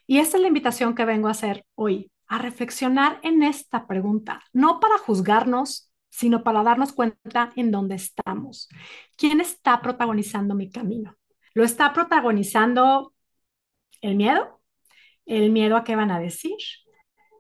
Y 0.06 0.18
esta 0.18 0.36
es 0.38 0.42
la 0.42 0.48
invitación 0.48 0.94
que 0.94 1.04
vengo 1.04 1.28
a 1.28 1.32
hacer 1.32 1.66
hoy, 1.76 2.12
a 2.28 2.38
reflexionar 2.38 3.20
en 3.22 3.42
esta 3.42 3.86
pregunta, 3.86 4.42
no 4.52 4.80
para 4.80 4.98
juzgarnos, 4.98 5.90
sino 6.10 6.44
para 6.44 6.62
darnos 6.62 6.92
cuenta 6.92 7.52
en 7.56 7.70
dónde 7.70 7.96
estamos. 7.96 8.68
¿Quién 9.16 9.40
está 9.40 9.80
protagonizando 9.82 10.54
mi 10.54 10.70
camino? 10.70 11.16
¿Lo 11.54 11.64
está 11.64 11.92
protagonizando 11.92 13.14
el 14.00 14.16
miedo? 14.16 14.60
¿El 15.26 15.50
miedo 15.50 15.76
a 15.76 15.84
qué 15.84 15.96
van 15.96 16.10
a 16.10 16.20
decir? 16.20 16.56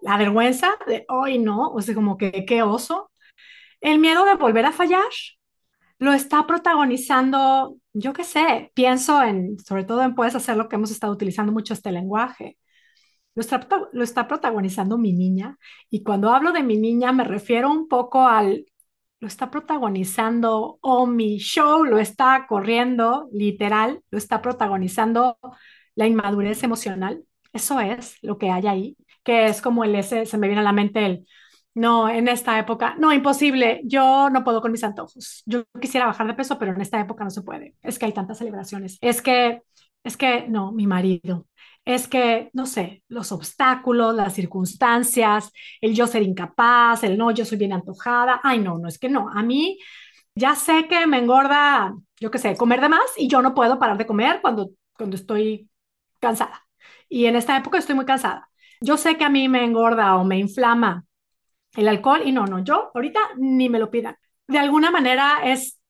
¿La 0.02 0.16
vergüenza 0.16 0.76
de 0.86 1.04
hoy 1.08 1.38
no? 1.38 1.70
O 1.70 1.80
sea, 1.80 1.94
como 1.94 2.16
que 2.16 2.44
qué 2.44 2.62
oso. 2.62 3.10
¿El 3.80 3.98
miedo 3.98 4.24
de 4.24 4.34
volver 4.34 4.66
a 4.66 4.72
fallar? 4.72 5.02
¿Lo 5.98 6.12
está 6.12 6.46
protagonizando 6.46 7.78
yo 7.94 8.12
qué 8.12 8.24
sé, 8.24 8.72
pienso 8.74 9.22
en, 9.22 9.58
sobre 9.60 9.84
todo 9.84 10.02
en 10.02 10.14
puedes 10.14 10.34
hacer 10.34 10.56
lo 10.56 10.68
que 10.68 10.76
hemos 10.76 10.90
estado 10.90 11.12
utilizando 11.12 11.52
mucho 11.52 11.72
este 11.74 11.92
lenguaje. 11.92 12.58
Lo 13.34 13.40
está, 13.40 13.66
lo 13.92 14.04
está 14.04 14.28
protagonizando 14.28 14.98
mi 14.98 15.12
niña 15.12 15.58
y 15.90 16.02
cuando 16.02 16.32
hablo 16.32 16.52
de 16.52 16.62
mi 16.62 16.76
niña 16.76 17.12
me 17.12 17.24
refiero 17.24 17.70
un 17.70 17.88
poco 17.88 18.26
al, 18.28 18.66
lo 19.20 19.28
está 19.28 19.50
protagonizando 19.50 20.78
o 20.80 21.06
mi 21.06 21.38
show 21.38 21.84
lo 21.84 21.98
está 21.98 22.46
corriendo, 22.48 23.28
literal, 23.32 24.02
lo 24.10 24.18
está 24.18 24.40
protagonizando 24.42 25.38
la 25.94 26.06
inmadurez 26.06 26.62
emocional. 26.62 27.24
Eso 27.52 27.80
es 27.80 28.18
lo 28.22 28.38
que 28.38 28.50
hay 28.50 28.66
ahí, 28.66 28.96
que 29.22 29.46
es 29.46 29.62
como 29.62 29.84
el 29.84 29.94
ese, 29.94 30.26
se 30.26 30.38
me 30.38 30.48
viene 30.48 30.60
a 30.60 30.64
la 30.64 30.72
mente 30.72 31.06
el, 31.06 31.26
no, 31.74 32.08
en 32.08 32.28
esta 32.28 32.58
época, 32.58 32.94
no, 32.98 33.12
imposible, 33.12 33.80
yo 33.84 34.30
no 34.30 34.44
puedo 34.44 34.60
con 34.60 34.70
mis 34.70 34.84
antojos. 34.84 35.42
Yo 35.44 35.64
quisiera 35.80 36.06
bajar 36.06 36.26
de 36.28 36.34
peso, 36.34 36.58
pero 36.58 36.72
en 36.72 36.80
esta 36.80 37.00
época 37.00 37.24
no 37.24 37.30
se 37.30 37.42
puede. 37.42 37.74
Es 37.82 37.98
que 37.98 38.06
hay 38.06 38.12
tantas 38.12 38.38
celebraciones. 38.38 38.96
Es 39.00 39.20
que, 39.22 39.62
es 40.04 40.16
que, 40.16 40.46
no, 40.48 40.70
mi 40.72 40.86
marido. 40.86 41.46
Es 41.84 42.08
que, 42.08 42.50
no 42.54 42.66
sé, 42.66 43.02
los 43.08 43.30
obstáculos, 43.32 44.14
las 44.14 44.34
circunstancias, 44.34 45.50
el 45.80 45.94
yo 45.94 46.06
ser 46.06 46.22
incapaz, 46.22 47.04
el 47.04 47.18
no, 47.18 47.30
yo 47.30 47.44
soy 47.44 47.58
bien 47.58 47.72
antojada. 47.74 48.40
Ay, 48.42 48.58
no, 48.58 48.78
no, 48.78 48.88
es 48.88 48.98
que 48.98 49.08
no. 49.10 49.28
A 49.28 49.42
mí 49.42 49.78
ya 50.34 50.54
sé 50.54 50.88
que 50.88 51.06
me 51.06 51.18
engorda, 51.18 51.94
yo 52.20 52.30
qué 52.30 52.38
sé, 52.38 52.56
comer 52.56 52.80
de 52.80 52.88
más 52.88 53.04
y 53.16 53.28
yo 53.28 53.42
no 53.42 53.54
puedo 53.54 53.78
parar 53.78 53.98
de 53.98 54.06
comer 54.06 54.40
cuando, 54.42 54.70
cuando 54.96 55.16
estoy 55.16 55.68
cansada. 56.20 56.66
Y 57.08 57.26
en 57.26 57.36
esta 57.36 57.56
época 57.56 57.78
estoy 57.78 57.94
muy 57.94 58.06
cansada. 58.06 58.48
Yo 58.80 58.96
sé 58.96 59.16
que 59.16 59.24
a 59.24 59.30
mí 59.30 59.48
me 59.48 59.64
engorda 59.64 60.16
o 60.16 60.24
me 60.24 60.38
inflama 60.38 61.04
el 61.76 61.88
alcohol 61.88 62.22
y 62.24 62.32
no, 62.32 62.46
no, 62.46 62.64
yo 62.64 62.90
ahorita 62.94 63.20
ni 63.38 63.68
me 63.68 63.78
lo 63.78 63.90
pidan. 63.90 64.16
De 64.46 64.58
alguna 64.58 64.90
manera 64.90 65.40
es 65.44 65.80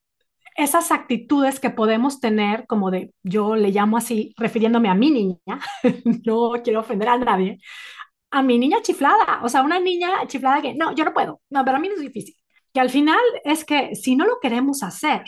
esas 0.54 0.92
actitudes 0.92 1.60
que 1.60 1.70
podemos 1.70 2.20
tener, 2.20 2.66
como 2.66 2.90
de, 2.90 3.12
yo 3.22 3.56
le 3.56 3.70
llamo 3.70 3.96
así, 3.96 4.34
refiriéndome 4.36 4.88
a 4.88 4.94
mi 4.94 5.10
niña, 5.10 5.60
no 6.24 6.52
quiero 6.62 6.80
ofender 6.80 7.08
a 7.08 7.18
nadie, 7.18 7.58
a 8.30 8.42
mi 8.42 8.58
niña 8.58 8.78
chiflada, 8.82 9.40
o 9.42 9.48
sea, 9.48 9.62
una 9.62 9.80
niña 9.80 10.26
chiflada 10.26 10.62
que, 10.62 10.74
no, 10.74 10.94
yo 10.94 11.04
no 11.04 11.12
puedo, 11.12 11.40
no, 11.50 11.64
pero 11.64 11.76
a 11.76 11.80
mí 11.80 11.88
no 11.88 11.94
es 11.94 12.00
difícil. 12.00 12.34
Que 12.72 12.80
al 12.80 12.90
final 12.90 13.20
es 13.44 13.64
que 13.64 13.94
si 13.94 14.16
no 14.16 14.26
lo 14.26 14.40
queremos 14.40 14.82
hacer, 14.82 15.22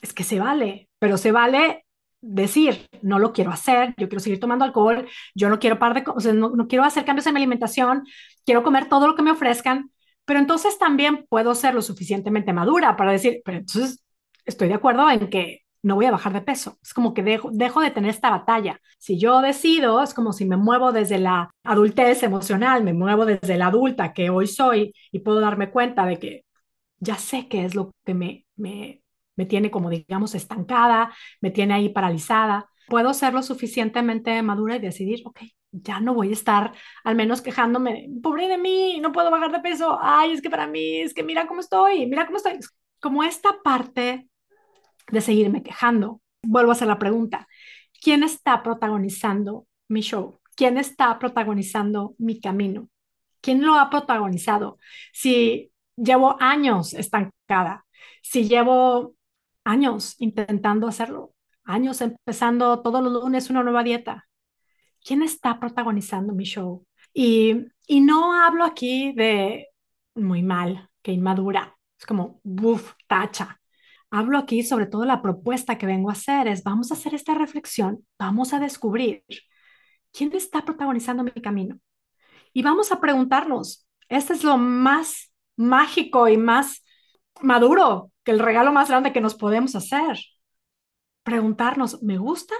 es 0.00 0.12
que 0.14 0.24
se 0.24 0.40
vale, 0.40 0.88
pero 0.98 1.18
se 1.18 1.32
vale 1.32 1.84
decir, 2.22 2.86
no 3.02 3.18
lo 3.18 3.32
quiero 3.32 3.50
hacer, 3.50 3.94
yo 3.98 4.08
quiero 4.08 4.20
seguir 4.20 4.40
tomando 4.40 4.64
alcohol, 4.64 5.06
yo 5.34 5.48
no 5.48 5.58
quiero 5.58 5.78
par 5.78 5.94
de, 5.94 6.04
o 6.06 6.32
no, 6.32 6.50
no, 6.50 6.68
quiero 6.68 6.84
hacer 6.84 7.04
cambios 7.04 7.26
en 7.26 7.34
mi 7.34 7.40
alimentación, 7.40 8.04
quiero 8.44 8.62
comer 8.62 8.88
todo 8.88 9.06
lo 9.06 9.14
que 9.14 9.22
me 9.22 9.30
ofrezcan, 9.30 9.90
pero 10.24 10.38
entonces 10.38 10.78
también 10.78 11.26
puedo 11.28 11.54
ser 11.54 11.74
lo 11.74 11.82
suficientemente 11.82 12.52
madura 12.52 12.96
para 12.96 13.12
decir, 13.12 13.40
pero 13.44 13.58
entonces 13.58 14.02
estoy 14.50 14.68
de 14.68 14.74
acuerdo 14.74 15.08
en 15.10 15.28
que 15.30 15.62
no 15.82 15.94
voy 15.94 16.06
a 16.06 16.10
bajar 16.10 16.32
de 16.32 16.42
peso. 16.42 16.78
Es 16.82 16.92
como 16.94 17.14
que 17.14 17.22
dejo, 17.22 17.50
de 17.50 17.90
tener 17.90 18.10
esta 18.10 18.30
batalla. 18.30 18.80
Si 18.98 19.18
yo 19.18 19.40
decido, 19.40 20.02
es 20.02 20.14
como 20.14 20.32
si 20.32 20.44
me 20.44 20.56
muevo 20.56 20.92
desde 20.92 21.18
la 21.18 21.50
adultez 21.64 22.22
emocional, 22.22 22.84
me 22.84 22.92
muevo 22.92 23.24
desde 23.24 23.56
la 23.56 23.68
adulta 23.68 24.12
que 24.12 24.30
hoy 24.30 24.46
soy 24.46 24.94
y 25.10 25.20
puedo 25.20 25.40
darme 25.40 25.70
cuenta 25.70 26.04
de 26.06 26.18
que 26.18 26.44
ya 26.98 27.16
sé 27.16 27.48
qué 27.48 27.64
es 27.64 27.74
lo 27.74 27.92
que 28.04 28.14
me, 28.14 28.46
me, 28.56 29.02
me 29.36 29.46
tiene 29.46 29.70
como, 29.70 29.90
digamos, 29.90 30.34
estancada, 30.34 31.14
me 31.40 31.50
tiene 31.50 31.74
ahí 31.74 31.88
paralizada. 31.88 32.68
Puedo 32.88 33.14
ser 33.14 33.32
lo 33.34 33.42
suficientemente 33.42 34.42
madura 34.42 34.76
y 34.76 34.80
decidir, 34.80 35.22
ok, 35.24 35.40
ya 35.72 36.00
no 36.00 36.14
voy 36.14 36.30
a 36.30 36.32
estar 36.32 36.72
al 37.04 37.14
menos 37.14 37.42
quejándome, 37.42 38.08
pobre 38.22 38.48
de 38.48 38.58
mí, 38.58 38.98
no 39.00 39.12
puedo 39.12 39.30
bajar 39.30 39.52
de 39.52 39.60
peso, 39.60 39.98
ay, 40.00 40.32
es 40.32 40.42
que 40.42 40.50
para 40.50 40.66
mí, 40.66 41.00
es 41.00 41.14
que 41.14 41.22
mira 41.22 41.46
cómo 41.46 41.60
estoy, 41.60 42.06
mira 42.06 42.26
cómo 42.26 42.38
estoy. 42.38 42.58
Como 43.00 43.22
esta 43.24 43.62
parte 43.62 44.29
de 45.10 45.20
seguirme 45.20 45.62
quejando. 45.62 46.20
Vuelvo 46.42 46.70
a 46.70 46.74
hacer 46.74 46.88
la 46.88 46.98
pregunta, 46.98 47.46
¿quién 48.00 48.22
está 48.22 48.62
protagonizando 48.62 49.66
mi 49.88 50.00
show? 50.00 50.40
¿Quién 50.56 50.78
está 50.78 51.18
protagonizando 51.18 52.14
mi 52.18 52.40
camino? 52.40 52.88
¿Quién 53.40 53.64
lo 53.64 53.74
ha 53.76 53.90
protagonizado? 53.90 54.78
Si 55.12 55.72
llevo 55.96 56.36
años 56.40 56.94
estancada, 56.94 57.86
si 58.22 58.48
llevo 58.48 59.14
años 59.64 60.16
intentando 60.18 60.88
hacerlo, 60.88 61.34
años 61.64 62.00
empezando 62.00 62.82
todos 62.82 63.02
los 63.02 63.12
lunes 63.12 63.50
una 63.50 63.62
nueva 63.62 63.82
dieta. 63.82 64.28
¿Quién 65.04 65.22
está 65.22 65.58
protagonizando 65.58 66.34
mi 66.34 66.44
show? 66.44 66.86
Y, 67.14 67.66
y 67.86 68.00
no 68.00 68.34
hablo 68.34 68.64
aquí 68.64 69.12
de 69.12 69.68
muy 70.14 70.42
mal, 70.42 70.90
que 71.02 71.12
inmadura, 71.12 71.76
es 71.98 72.06
como, 72.06 72.40
buf, 72.42 72.92
tacha. 73.06 73.59
Hablo 74.10 74.38
aquí 74.38 74.62
sobre 74.62 74.86
todo 74.86 75.04
la 75.04 75.22
propuesta 75.22 75.78
que 75.78 75.86
vengo 75.86 76.10
a 76.10 76.14
hacer 76.14 76.48
es, 76.48 76.64
vamos 76.64 76.90
a 76.90 76.94
hacer 76.94 77.14
esta 77.14 77.34
reflexión, 77.34 78.04
vamos 78.18 78.52
a 78.52 78.58
descubrir 78.58 79.24
quién 80.12 80.32
está 80.34 80.64
protagonizando 80.64 81.22
mi 81.22 81.30
camino. 81.30 81.78
Y 82.52 82.62
vamos 82.62 82.90
a 82.90 83.00
preguntarnos, 83.00 83.86
este 84.08 84.32
es 84.32 84.42
lo 84.44 84.56
más 84.56 85.32
mágico 85.56 86.28
y 86.28 86.36
más 86.36 86.82
maduro 87.40 88.10
que 88.24 88.32
el 88.32 88.40
regalo 88.40 88.72
más 88.72 88.88
grande 88.88 89.12
que 89.12 89.20
nos 89.20 89.34
podemos 89.34 89.76
hacer. 89.76 90.18
Preguntarnos, 91.22 92.02
¿me 92.02 92.18
gusta? 92.18 92.54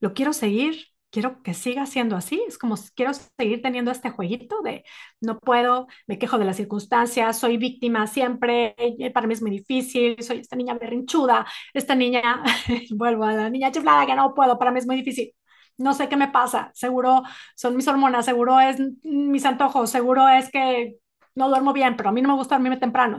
¿Lo 0.00 0.14
quiero 0.14 0.32
seguir? 0.32 0.93
¿Quiero 1.14 1.42
que 1.44 1.54
siga 1.54 1.86
siendo 1.86 2.16
así? 2.16 2.42
Es 2.48 2.58
como 2.58 2.74
quiero 2.96 3.12
seguir 3.14 3.62
teniendo 3.62 3.92
este 3.92 4.10
jueguito 4.10 4.62
de 4.62 4.84
no 5.20 5.38
puedo, 5.38 5.86
me 6.08 6.18
quejo 6.18 6.38
de 6.38 6.44
las 6.44 6.56
circunstancias, 6.56 7.38
soy 7.38 7.56
víctima 7.56 8.08
siempre, 8.08 8.74
eh, 8.78 9.12
para 9.12 9.28
mí 9.28 9.34
es 9.34 9.40
muy 9.40 9.52
difícil, 9.52 10.20
soy 10.22 10.40
esta 10.40 10.56
niña 10.56 10.74
berrinchuda, 10.74 11.46
esta 11.72 11.94
niña, 11.94 12.42
vuelvo 12.90 13.24
a 13.24 13.32
la 13.32 13.48
niña 13.50 13.70
chiflada 13.70 14.06
que 14.06 14.16
no 14.16 14.34
puedo, 14.34 14.58
para 14.58 14.72
mí 14.72 14.80
es 14.80 14.86
muy 14.86 14.96
difícil. 14.96 15.32
No 15.78 15.94
sé 15.94 16.08
qué 16.08 16.16
me 16.16 16.28
pasa, 16.28 16.70
seguro 16.74 17.22
son 17.54 17.76
mis 17.76 17.86
hormonas, 17.88 18.24
seguro 18.24 18.58
es 18.60 18.78
mis 19.04 19.44
antojos, 19.44 19.90
seguro 19.90 20.28
es 20.28 20.50
que 20.50 20.96
no 21.36 21.48
duermo 21.48 21.72
bien, 21.72 21.96
pero 21.96 22.08
a 22.08 22.12
mí 22.12 22.22
no 22.22 22.28
me 22.30 22.34
gusta 22.34 22.56
dormirme 22.56 22.78
temprano. 22.78 23.18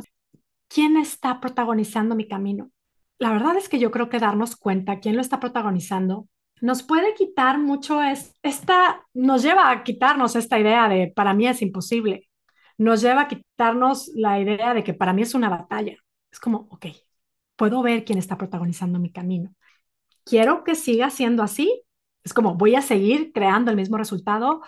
¿quién 0.67 0.97
está 0.97 1.39
protagonizando 1.39 2.15
mi 2.15 2.27
camino? 2.27 2.71
La 3.19 3.31
verdad 3.31 3.55
es 3.57 3.69
que 3.69 3.79
yo 3.79 3.91
creo 3.91 4.09
que 4.09 4.19
darnos 4.19 4.57
cuenta 4.57 4.99
quién 4.99 5.15
lo 5.15 5.21
está 5.21 5.39
protagonizando 5.39 6.27
nos 6.61 6.83
puede 6.83 7.13
quitar 7.15 7.59
mucho 7.59 8.01
es, 8.01 8.33
esta, 8.43 9.05
nos 9.13 9.43
lleva 9.43 9.71
a 9.71 9.83
quitarnos 9.83 10.35
esta 10.35 10.59
idea 10.59 10.87
de 10.89 11.11
para 11.15 11.33
mí 11.33 11.47
es 11.47 11.61
imposible, 11.61 12.29
nos 12.77 13.01
lleva 13.01 13.21
a 13.23 13.27
quitarnos 13.27 14.09
la 14.15 14.39
idea 14.39 14.73
de 14.73 14.83
que 14.83 14.93
para 14.93 15.13
mí 15.13 15.21
es 15.21 15.33
una 15.35 15.49
batalla. 15.49 15.97
Es 16.31 16.39
como, 16.39 16.67
ok, 16.71 16.87
puedo 17.55 17.81
ver 17.81 18.05
quién 18.05 18.19
está 18.19 18.37
protagonizando 18.37 18.99
mi 18.99 19.11
camino. 19.11 19.53
Quiero 20.25 20.63
que 20.63 20.75
siga 20.75 21.09
siendo 21.09 21.43
así, 21.43 21.83
Es 22.23 22.33
como, 22.33 22.55
voy 22.55 22.75
a 22.75 22.81
seguir 22.81 23.31
creando 23.33 23.71
el 23.71 23.77
mismo 23.77 23.97
resultado 23.97 24.61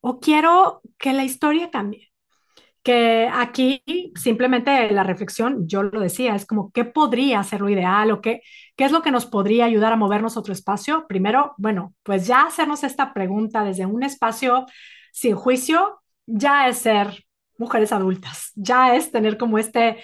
o 0.00 0.20
quiero 0.20 0.82
que 0.98 1.12
la 1.12 1.24
historia 1.24 1.70
cambie. 1.70 2.09
Que 2.82 3.28
aquí 3.32 3.82
simplemente 4.14 4.90
la 4.90 5.02
reflexión, 5.04 5.68
yo 5.68 5.82
lo 5.82 6.00
decía, 6.00 6.34
es 6.34 6.46
como, 6.46 6.72
¿qué 6.72 6.84
podría 6.84 7.42
ser 7.42 7.60
lo 7.60 7.68
ideal 7.68 8.10
o 8.10 8.20
qué, 8.22 8.40
qué 8.76 8.84
es 8.84 8.92
lo 8.92 9.02
que 9.02 9.10
nos 9.10 9.26
podría 9.26 9.66
ayudar 9.66 9.92
a 9.92 9.96
movernos 9.96 10.36
a 10.36 10.40
otro 10.40 10.52
espacio? 10.54 11.06
Primero, 11.06 11.54
bueno, 11.58 11.94
pues 12.02 12.26
ya 12.26 12.42
hacernos 12.42 12.82
esta 12.84 13.12
pregunta 13.12 13.64
desde 13.64 13.84
un 13.86 14.02
espacio 14.02 14.66
sin 15.12 15.36
juicio, 15.36 16.00
ya 16.26 16.68
es 16.68 16.78
ser 16.78 17.24
mujeres 17.58 17.92
adultas, 17.92 18.52
ya 18.54 18.94
es 18.96 19.10
tener 19.12 19.36
como 19.36 19.58
este 19.58 19.98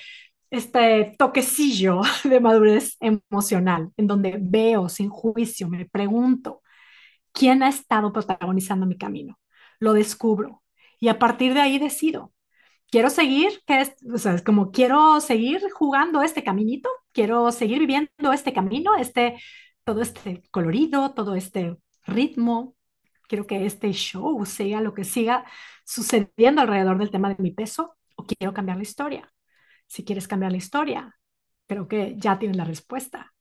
este 0.50 1.14
toquecillo 1.18 2.00
de 2.24 2.40
madurez 2.40 2.96
emocional, 3.00 3.90
en 3.96 4.06
donde 4.06 4.38
veo 4.40 4.88
sin 4.88 5.08
juicio, 5.08 5.68
me 5.68 5.86
pregunto, 5.86 6.62
¿quién 7.32 7.62
ha 7.62 7.68
estado 7.68 8.12
protagonizando 8.12 8.86
mi 8.86 8.96
camino? 8.98 9.38
Lo 9.80 9.92
descubro 9.92 10.62
y 11.00 11.08
a 11.08 11.18
partir 11.18 11.54
de 11.54 11.60
ahí 11.60 11.78
decido. 11.78 12.32
Quiero 12.90 13.10
seguir, 13.10 13.62
es 13.66 14.42
como 14.42 14.70
quiero 14.70 15.20
seguir 15.20 15.60
jugando 15.72 16.22
este 16.22 16.44
caminito, 16.44 16.88
quiero 17.12 17.50
seguir 17.52 17.80
viviendo 17.80 18.32
este 18.32 18.52
camino, 18.52 18.96
este, 18.96 19.36
todo 19.84 20.02
este 20.02 20.42
colorido, 20.50 21.12
todo 21.14 21.34
este 21.34 21.76
ritmo. 22.06 22.76
Quiero 23.28 23.46
que 23.46 23.66
este 23.66 23.92
show 23.92 24.44
sea 24.46 24.80
lo 24.80 24.94
que 24.94 25.04
siga 25.04 25.44
sucediendo 25.84 26.62
alrededor 26.62 26.98
del 26.98 27.10
tema 27.10 27.28
de 27.28 27.42
mi 27.42 27.50
peso 27.50 27.96
o 28.16 28.24
quiero 28.24 28.54
cambiar 28.54 28.76
la 28.78 28.84
historia 28.84 29.32
si 29.86 30.04
quieres 30.04 30.28
cambiar 30.28 30.52
la 30.52 30.58
historia. 30.58 31.18
Creo 31.66 31.88
que 31.88 32.14
ya 32.16 32.38
tienes 32.38 32.56
la 32.56 32.64
respuesta. 32.64 33.34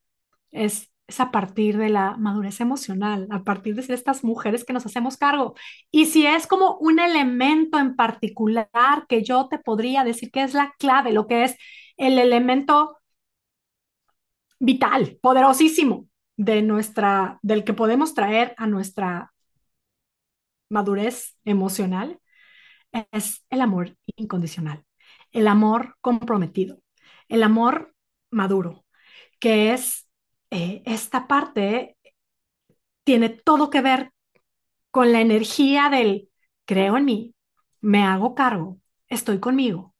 Es, 0.50 0.90
es 1.06 1.20
a 1.20 1.30
partir 1.30 1.78
de 1.78 1.88
la 1.88 2.16
madurez 2.16 2.60
emocional, 2.60 3.28
a 3.30 3.44
partir 3.44 3.74
de 3.76 3.94
estas 3.94 4.24
mujeres 4.24 4.64
que 4.64 4.72
nos 4.72 4.86
hacemos 4.86 5.16
cargo. 5.16 5.54
Y 5.90 6.06
si 6.06 6.26
es 6.26 6.46
como 6.46 6.76
un 6.78 6.98
elemento 6.98 7.78
en 7.78 7.96
particular 7.96 8.68
que 9.08 9.22
yo 9.22 9.48
te 9.48 9.58
podría 9.58 10.04
decir 10.04 10.30
que 10.30 10.42
es 10.42 10.54
la 10.54 10.74
clave, 10.78 11.12
lo 11.12 11.26
que 11.26 11.44
es 11.44 11.56
el 11.96 12.18
elemento 12.18 12.98
vital, 14.58 15.18
poderosísimo 15.22 16.08
de 16.36 16.62
nuestra, 16.62 17.38
del 17.42 17.64
que 17.64 17.72
podemos 17.74 18.14
traer 18.14 18.54
a 18.58 18.66
nuestra 18.66 19.32
madurez 20.68 21.36
emocional, 21.44 22.20
es 23.12 23.44
el 23.50 23.60
amor 23.60 23.96
incondicional 24.16 24.86
el 25.36 25.48
amor 25.48 25.96
comprometido, 26.00 26.80
el 27.28 27.42
amor 27.42 27.94
maduro, 28.30 28.86
que 29.38 29.74
es 29.74 30.05
eh, 30.50 30.82
esta 30.86 31.26
parte, 31.26 31.96
tiene 33.04 33.28
todo 33.30 33.70
que 33.70 33.80
ver 33.80 34.12
con 34.90 35.12
la 35.12 35.20
energía 35.20 35.88
del 35.90 36.30
creo 36.64 36.96
en 36.96 37.04
mí, 37.06 37.34
me 37.80 38.04
hago 38.04 38.34
cargo, 38.34 38.78
estoy 39.08 39.40
conmigo. 39.40 39.94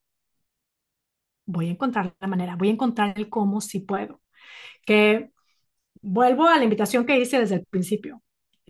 Voy 1.46 1.68
a 1.68 1.70
encontrar 1.72 2.14
la 2.20 2.26
manera, 2.26 2.56
voy 2.56 2.68
a 2.68 2.72
encontrar 2.72 3.14
el 3.16 3.28
cómo 3.28 3.60
si 3.60 3.80
puedo. 3.80 4.20
Que 4.86 5.32
vuelvo 6.02 6.48
a 6.48 6.58
la 6.58 6.64
invitación 6.64 7.06
que 7.06 7.18
hice 7.20 7.40
desde 7.40 7.56
el 7.56 7.66
principio. 7.66 8.22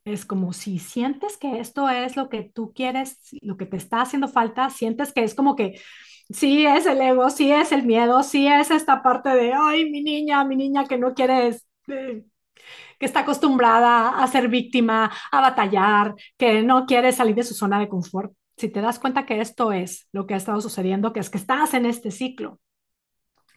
Es 0.06 0.24
como 0.24 0.52
si 0.52 0.78
sientes 0.78 1.36
que 1.36 1.58
esto 1.58 1.88
es 1.88 2.16
lo 2.16 2.28
que 2.28 2.44
tú 2.44 2.72
quieres, 2.72 3.18
lo 3.42 3.56
que 3.56 3.66
te 3.66 3.76
está 3.76 4.02
haciendo 4.02 4.28
falta, 4.28 4.70
sientes 4.70 5.12
que 5.12 5.24
es 5.24 5.34
como 5.34 5.56
que 5.56 5.80
sí 6.30 6.64
es 6.64 6.86
el 6.86 7.00
ego, 7.00 7.28
sí 7.28 7.50
es 7.50 7.72
el 7.72 7.84
miedo, 7.84 8.22
sí 8.22 8.46
es 8.46 8.70
esta 8.70 9.02
parte 9.02 9.30
de, 9.30 9.52
ay, 9.52 9.90
mi 9.90 10.02
niña, 10.02 10.44
mi 10.44 10.54
niña 10.54 10.86
que 10.86 10.96
no 10.96 11.12
quiere, 11.12 11.48
este, 11.48 12.24
que 12.98 13.06
está 13.06 13.20
acostumbrada 13.20 14.22
a 14.22 14.26
ser 14.28 14.48
víctima, 14.48 15.10
a 15.32 15.40
batallar, 15.40 16.14
que 16.38 16.62
no 16.62 16.86
quiere 16.86 17.10
salir 17.12 17.34
de 17.34 17.42
su 17.42 17.54
zona 17.54 17.80
de 17.80 17.88
confort. 17.88 18.32
Si 18.56 18.68
te 18.68 18.80
das 18.80 19.00
cuenta 19.00 19.26
que 19.26 19.40
esto 19.40 19.72
es 19.72 20.08
lo 20.12 20.26
que 20.26 20.34
ha 20.34 20.36
estado 20.36 20.60
sucediendo, 20.60 21.12
que 21.12 21.20
es 21.20 21.30
que 21.30 21.38
estás 21.38 21.74
en 21.74 21.84
este 21.84 22.12
ciclo, 22.12 22.60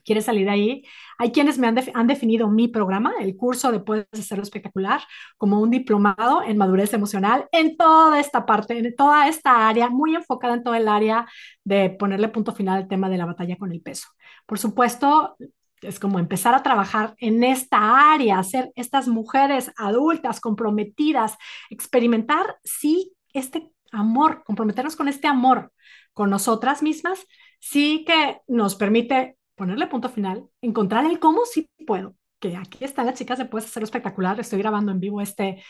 quieres 0.09 0.25
salir 0.25 0.45
de 0.45 0.51
ahí. 0.51 0.83
Hay 1.19 1.31
quienes 1.31 1.59
me 1.59 1.67
han, 1.67 1.77
han, 1.93 2.07
definido 2.07 2.49
mi 2.49 2.67
programa, 2.67 3.13
el 3.19 3.37
curso 3.37 3.71
de 3.71 3.79
Puedes 3.79 4.07
Hacerlo 4.11 4.41
Espectacular, 4.41 5.01
como 5.37 5.59
un 5.59 5.69
diplomado 5.69 6.41
en 6.41 6.57
madurez 6.57 6.95
emocional 6.95 7.47
en 7.51 7.77
toda 7.77 8.19
esta 8.19 8.43
parte, 8.47 8.75
en 8.75 8.95
toda 8.95 9.27
esta 9.27 9.69
área, 9.69 9.87
muy 9.89 10.15
enfocada 10.15 10.55
en 10.55 10.63
todo 10.63 10.73
el 10.73 10.87
área 10.87 11.27
de 11.63 11.91
ponerle 11.91 12.29
punto 12.29 12.55
final 12.55 12.77
al 12.77 12.87
tema 12.87 13.07
de 13.07 13.17
la 13.17 13.27
batalla 13.27 13.55
con 13.55 13.71
el 13.71 13.81
peso. 13.81 14.07
Por 14.47 14.57
supuesto, 14.57 15.37
es 15.81 15.99
como 15.99 16.17
empezar 16.17 16.55
a 16.55 16.63
trabajar 16.63 17.13
en 17.19 17.43
esta 17.43 18.11
área, 18.11 18.41
ser 18.41 18.71
estas 18.75 19.07
mujeres 19.07 19.71
adultas 19.77 20.39
comprometidas, 20.41 21.37
experimentar, 21.69 22.57
sí, 22.63 23.13
este 23.31 23.71
amor, 23.91 24.43
comprometernos 24.43 24.95
con 24.95 25.07
este 25.07 25.27
amor 25.27 25.71
con 26.13 26.31
nosotras 26.31 26.81
mismas, 26.81 27.27
sí 27.59 28.03
que 28.07 28.41
nos 28.47 28.75
permite 28.75 29.37
ponerle 29.59 29.87
punto 29.87 30.07
final, 30.07 30.49
encontrar 30.61 31.05
el 31.05 31.19
cómo 31.19 31.43
sí 31.45 31.69
puedo, 31.85 32.15
que 32.39 32.55
aquí 32.55 32.85
están 32.85 33.05
las 33.05 33.19
chicas 33.19 33.37
de 33.37 33.45
Puedes 33.45 33.67
Hacerlo 33.67 33.83
Espectacular, 33.83 34.39
estoy 34.39 34.59
grabando 34.59 34.93
en 34.93 35.01
vivo 35.01 35.19
este, 35.19 35.61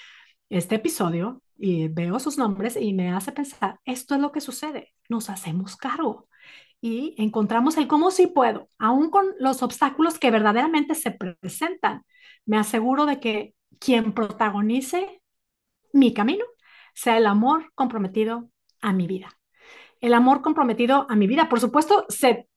este 0.48 0.76
episodio 0.76 1.42
y 1.58 1.88
veo 1.88 2.20
sus 2.20 2.38
nombres 2.38 2.78
y 2.80 2.94
me 2.94 3.12
hace 3.12 3.32
pensar, 3.32 3.80
esto 3.86 4.14
es 4.14 4.22
lo 4.22 4.32
que 4.32 4.42
sucede, 4.42 4.94
nos 5.10 5.32
hacemos 5.32 5.76
cargo 5.76 6.28
y 6.80 7.16
encontramos 7.18 7.78
el 7.78 7.88
cómo 7.88 8.12
sí 8.12 8.28
puedo, 8.28 8.70
aún 8.78 9.10
con 9.10 9.26
los 9.40 9.64
obstáculos 9.64 10.20
que 10.20 10.30
verdaderamente 10.30 10.94
se 10.94 11.10
presentan. 11.10 12.04
Me 12.46 12.58
aseguro 12.58 13.08
de 13.08 13.20
que 13.20 13.56
quien 13.80 14.14
protagonice 14.14 15.20
mi 15.94 16.14
camino 16.14 16.46
sea 16.94 17.18
el 17.18 17.26
amor 17.26 17.72
comprometido 17.74 18.52
a 18.82 18.94
mi 18.94 19.08
vida. 19.08 19.30
El 20.00 20.14
amor 20.14 20.42
comprometido 20.42 21.08
a 21.10 21.16
mi 21.16 21.26
vida, 21.26 21.50
por 21.50 21.60
supuesto, 21.60 22.06
se 22.08 22.48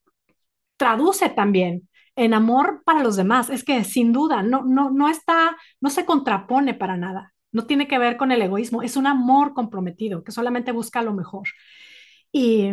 traduce 0.82 1.28
también 1.28 1.88
en 2.16 2.34
amor 2.34 2.82
para 2.84 3.04
los 3.04 3.14
demás. 3.14 3.50
Es 3.50 3.62
que 3.62 3.84
sin 3.84 4.12
duda 4.12 4.42
no, 4.42 4.64
no, 4.64 4.90
no 4.90 5.08
está, 5.08 5.56
no 5.80 5.90
se 5.90 6.04
contrapone 6.04 6.74
para 6.74 6.96
nada. 6.96 7.32
No 7.52 7.66
tiene 7.66 7.86
que 7.86 7.98
ver 7.98 8.16
con 8.16 8.32
el 8.32 8.42
egoísmo, 8.42 8.82
es 8.82 8.96
un 8.96 9.06
amor 9.06 9.54
comprometido 9.54 10.24
que 10.24 10.32
solamente 10.32 10.72
busca 10.72 11.00
lo 11.02 11.14
mejor. 11.14 11.46
Y, 12.32 12.72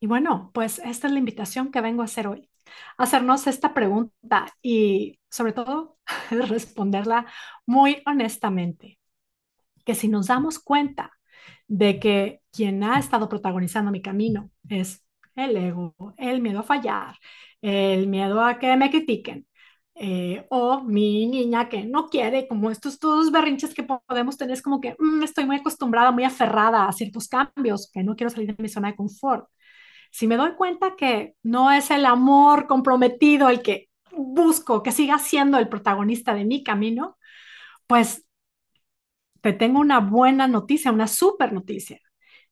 y 0.00 0.06
bueno, 0.06 0.50
pues 0.52 0.80
esta 0.84 1.06
es 1.06 1.12
la 1.14 1.18
invitación 1.18 1.70
que 1.70 1.80
vengo 1.80 2.02
a 2.02 2.06
hacer 2.06 2.26
hoy. 2.26 2.50
Hacernos 2.98 3.46
esta 3.46 3.72
pregunta 3.72 4.52
y 4.60 5.18
sobre 5.30 5.54
todo 5.54 5.96
responderla 6.30 7.24
muy 7.64 8.02
honestamente. 8.04 8.98
Que 9.86 9.94
si 9.94 10.08
nos 10.08 10.26
damos 10.26 10.58
cuenta 10.58 11.12
de 11.68 11.98
que 12.00 12.42
quien 12.52 12.84
ha 12.84 12.98
estado 12.98 13.30
protagonizando 13.30 13.90
mi 13.90 14.02
camino 14.02 14.50
es 14.68 15.02
el 15.40 15.56
ego, 15.56 15.94
el 16.18 16.40
miedo 16.40 16.60
a 16.60 16.62
fallar, 16.62 17.16
el 17.62 18.06
miedo 18.08 18.42
a 18.42 18.58
que 18.58 18.76
me 18.76 18.90
critiquen, 18.90 19.46
eh, 19.94 20.46
o 20.50 20.82
mi 20.82 21.26
niña 21.26 21.68
que 21.68 21.84
no 21.84 22.08
quiere, 22.08 22.48
como 22.48 22.70
estos 22.70 22.98
todos 22.98 23.30
berrinches 23.32 23.74
que 23.74 23.82
podemos 23.84 24.36
tener, 24.36 24.54
es 24.54 24.62
como 24.62 24.80
que 24.80 24.96
mm, 24.98 25.22
estoy 25.22 25.44
muy 25.46 25.56
acostumbrada, 25.56 26.10
muy 26.12 26.24
aferrada 26.24 26.86
a 26.88 26.92
ciertos 26.92 27.28
cambios, 27.28 27.90
que 27.92 28.02
no 28.02 28.16
quiero 28.16 28.30
salir 28.30 28.54
de 28.56 28.62
mi 28.62 28.68
zona 28.68 28.88
de 28.88 28.96
confort. 28.96 29.48
Si 30.10 30.26
me 30.26 30.36
doy 30.36 30.54
cuenta 30.54 30.96
que 30.96 31.34
no 31.42 31.70
es 31.72 31.90
el 31.90 32.06
amor 32.06 32.66
comprometido 32.66 33.48
el 33.48 33.62
que 33.62 33.88
busco 34.12 34.82
que 34.82 34.92
siga 34.92 35.18
siendo 35.18 35.58
el 35.58 35.68
protagonista 35.68 36.34
de 36.34 36.44
mi 36.44 36.64
camino, 36.64 37.18
pues 37.86 38.24
te 39.40 39.52
tengo 39.52 39.80
una 39.80 40.00
buena 40.00 40.46
noticia, 40.48 40.92
una 40.92 41.06
super 41.06 41.52
noticia. 41.52 41.98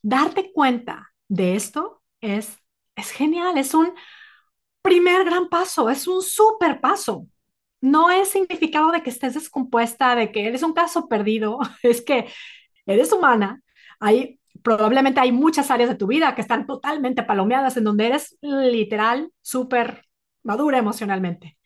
Darte 0.02 0.52
cuenta 0.52 1.12
de 1.28 1.54
esto 1.56 2.02
es 2.20 2.58
es 2.98 3.10
genial, 3.10 3.56
es 3.58 3.74
un 3.74 3.92
primer 4.82 5.24
gran 5.24 5.48
paso, 5.48 5.90
es 5.90 6.06
un 6.08 6.22
súper 6.22 6.80
paso. 6.80 7.26
No 7.80 8.10
es 8.10 8.30
significado 8.30 8.90
de 8.90 9.02
que 9.02 9.10
estés 9.10 9.34
descompuesta, 9.34 10.16
de 10.16 10.32
que 10.32 10.46
eres 10.46 10.62
un 10.62 10.72
caso 10.72 11.08
perdido, 11.08 11.60
es 11.82 12.02
que 12.02 12.26
eres 12.86 13.12
humana. 13.12 13.62
Hay, 14.00 14.40
probablemente 14.62 15.20
hay 15.20 15.32
muchas 15.32 15.70
áreas 15.70 15.90
de 15.90 15.96
tu 15.96 16.06
vida 16.08 16.34
que 16.34 16.40
están 16.42 16.66
totalmente 16.66 17.22
palomeadas, 17.22 17.76
en 17.76 17.84
donde 17.84 18.06
eres 18.06 18.36
literal 18.42 19.32
súper 19.42 20.04
madura 20.42 20.78
emocionalmente. 20.78 21.58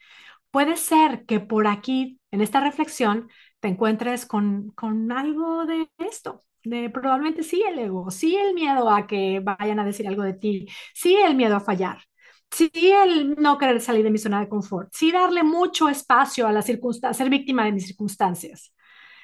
Puede 0.51 0.77
ser 0.77 1.25
que 1.27 1.41
por 1.41 1.67
aquí, 1.67 2.21
en 2.31 2.43
esta 2.43 2.61
reflexión, 2.61 3.31
te 3.61 3.69
encuentres 3.69 4.27
con, 4.27 4.71
con 4.71 5.13
algo 5.13 5.65
de 5.67 5.89
esto, 5.99 6.43
probablemente 6.93 7.43
sí 7.43 7.63
el 7.63 7.79
ego, 7.79 8.11
sí 8.11 8.37
el 8.37 8.55
miedo 8.55 8.89
a 8.91 9.07
que 9.07 9.41
vayan 9.41 9.79
a 9.81 9.85
decir 9.85 10.07
algo 10.09 10.23
de 10.23 10.35
ti, 10.35 10.69
sí 10.95 11.17
el 11.17 11.35
miedo 11.35 11.57
a 11.57 11.61
fallar, 11.61 12.03
sí 12.51 12.71
el 12.75 13.37
no 13.37 13.59
querer 13.59 13.81
salir 13.81 14.05
de 14.05 14.11
mi 14.11 14.19
zona 14.19 14.41
de 14.41 14.49
confort, 14.49 14.89
sí 14.93 15.13
darle 15.13 15.43
mucho 15.43 15.89
espacio 15.89 16.47
a 16.47 16.53
la 16.53 16.63
circunstancia, 16.63 17.25
ser 17.25 17.31
víctima 17.31 17.65
de 17.65 17.73
mis 17.73 17.87
circunstancias. 17.87 18.75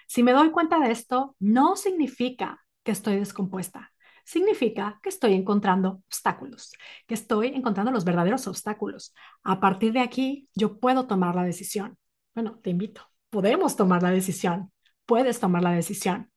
Si 0.06 0.22
me 0.22 0.32
doy 0.32 0.50
cuenta 0.50 0.78
de 0.80 0.90
esto, 0.90 1.36
no 1.38 1.76
significa 1.76 2.64
que 2.82 2.92
estoy 2.92 3.16
descompuesta, 3.16 3.92
significa 4.24 4.98
que 5.02 5.10
estoy 5.10 5.34
encontrando 5.34 6.02
obstáculos, 6.06 6.72
que 7.06 7.14
estoy 7.14 7.48
encontrando 7.48 7.92
los 7.92 8.04
verdaderos 8.04 8.46
obstáculos. 8.46 9.14
A 9.42 9.60
partir 9.60 9.92
de 9.92 10.00
aquí, 10.00 10.48
yo 10.54 10.78
puedo 10.80 11.06
tomar 11.06 11.34
la 11.34 11.44
decisión. 11.44 11.98
Bueno, 12.34 12.58
te 12.62 12.70
invito, 12.70 13.02
podemos 13.30 13.76
tomar 13.76 14.02
la 14.02 14.10
decisión 14.10 14.72
puedes 15.08 15.40
tomar 15.40 15.62
la 15.62 15.72
decisión. 15.72 16.30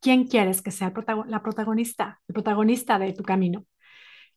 ¿Quién 0.00 0.26
quieres 0.26 0.62
que 0.62 0.70
sea 0.70 0.92
la 1.26 1.42
protagonista, 1.42 2.20
el 2.28 2.34
protagonista 2.34 2.98
de 2.98 3.12
tu 3.12 3.22
camino? 3.22 3.66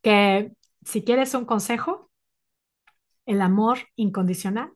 Que 0.02 0.54
si 0.84 1.04
quieres 1.04 1.34
un 1.36 1.46
consejo, 1.46 2.12
el 3.26 3.42
amor 3.42 3.80
incondicional, 3.96 4.72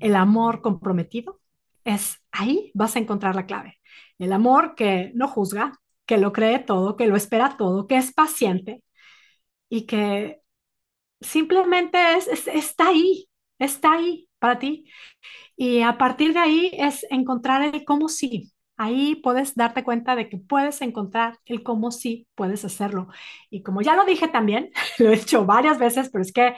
el 0.00 0.16
amor 0.16 0.62
comprometido, 0.62 1.40
es 1.84 2.18
ahí 2.32 2.70
vas 2.74 2.96
a 2.96 2.98
encontrar 2.98 3.34
la 3.36 3.46
clave. 3.46 3.78
El 4.18 4.32
amor 4.32 4.74
que 4.74 5.12
no 5.14 5.28
juzga, 5.28 5.72
que 6.06 6.18
lo 6.18 6.32
cree 6.32 6.58
todo, 6.60 6.96
que 6.96 7.06
lo 7.06 7.16
espera 7.16 7.56
todo, 7.56 7.86
que 7.86 7.96
es 7.96 8.12
paciente 8.12 8.82
y 9.68 9.86
que 9.86 10.40
simplemente 11.20 11.98
está 12.18 12.88
ahí, 12.88 13.28
está 13.58 13.94
ahí 13.94 14.28
para 14.38 14.58
ti. 14.58 14.90
Y 15.56 15.82
a 15.82 15.98
partir 15.98 16.34
de 16.34 16.40
ahí 16.40 16.70
es 16.74 17.06
encontrar 17.10 17.62
el 17.62 17.84
cómo 17.84 18.08
sí. 18.08 18.52
Ahí 18.76 19.16
puedes 19.16 19.54
darte 19.54 19.84
cuenta 19.84 20.16
de 20.16 20.28
que 20.28 20.38
puedes 20.38 20.82
encontrar 20.82 21.38
el 21.46 21.62
cómo 21.62 21.90
sí 21.90 22.26
puedes 22.34 22.64
hacerlo. 22.64 23.08
Y 23.50 23.62
como 23.62 23.82
ya 23.82 23.96
lo 23.96 24.04
dije 24.04 24.28
también, 24.28 24.70
lo 24.98 25.10
he 25.10 25.14
hecho 25.14 25.46
varias 25.46 25.78
veces, 25.78 26.10
pero 26.10 26.22
es 26.22 26.32
que 26.32 26.54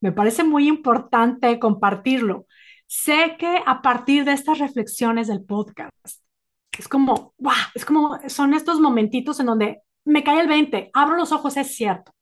me 0.00 0.12
parece 0.12 0.44
muy 0.44 0.68
importante 0.68 1.58
compartirlo. 1.58 2.46
Sé 2.86 3.36
que 3.38 3.62
a 3.66 3.82
partir 3.82 4.24
de 4.24 4.32
estas 4.32 4.58
reflexiones 4.58 5.26
del 5.26 5.44
podcast, 5.44 5.92
es 6.78 6.88
como, 6.88 7.34
es 7.74 7.84
como, 7.84 8.18
son 8.28 8.54
estos 8.54 8.80
momentitos 8.80 9.40
en 9.40 9.46
donde 9.46 9.82
me 10.04 10.22
cae 10.22 10.40
el 10.40 10.48
20, 10.48 10.90
abro 10.94 11.16
los 11.16 11.32
ojos, 11.32 11.56
es 11.56 11.74
cierto. 11.74 12.12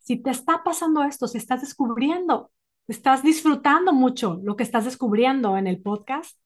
Si 0.00 0.22
te 0.22 0.30
está 0.30 0.62
pasando 0.64 1.02
esto, 1.04 1.28
si 1.28 1.38
estás 1.38 1.60
descubriendo, 1.60 2.50
estás 2.88 3.22
disfrutando 3.22 3.92
mucho 3.92 4.40
lo 4.42 4.56
que 4.56 4.62
estás 4.62 4.84
descubriendo 4.84 5.56
en 5.56 5.66
el 5.66 5.82
podcast, 5.82 6.39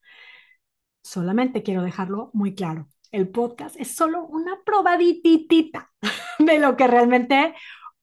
solamente 1.05 1.63
quiero 1.63 1.83
dejarlo 1.83 2.31
muy 2.33 2.55
claro. 2.57 2.89
El 3.13 3.29
podcast 3.29 3.77
es 3.79 3.95
solo 3.95 4.25
una 4.25 4.57
probaditita 4.65 5.93
de 6.41 6.59
lo 6.59 6.77
que 6.77 6.89
realmente 6.89 7.55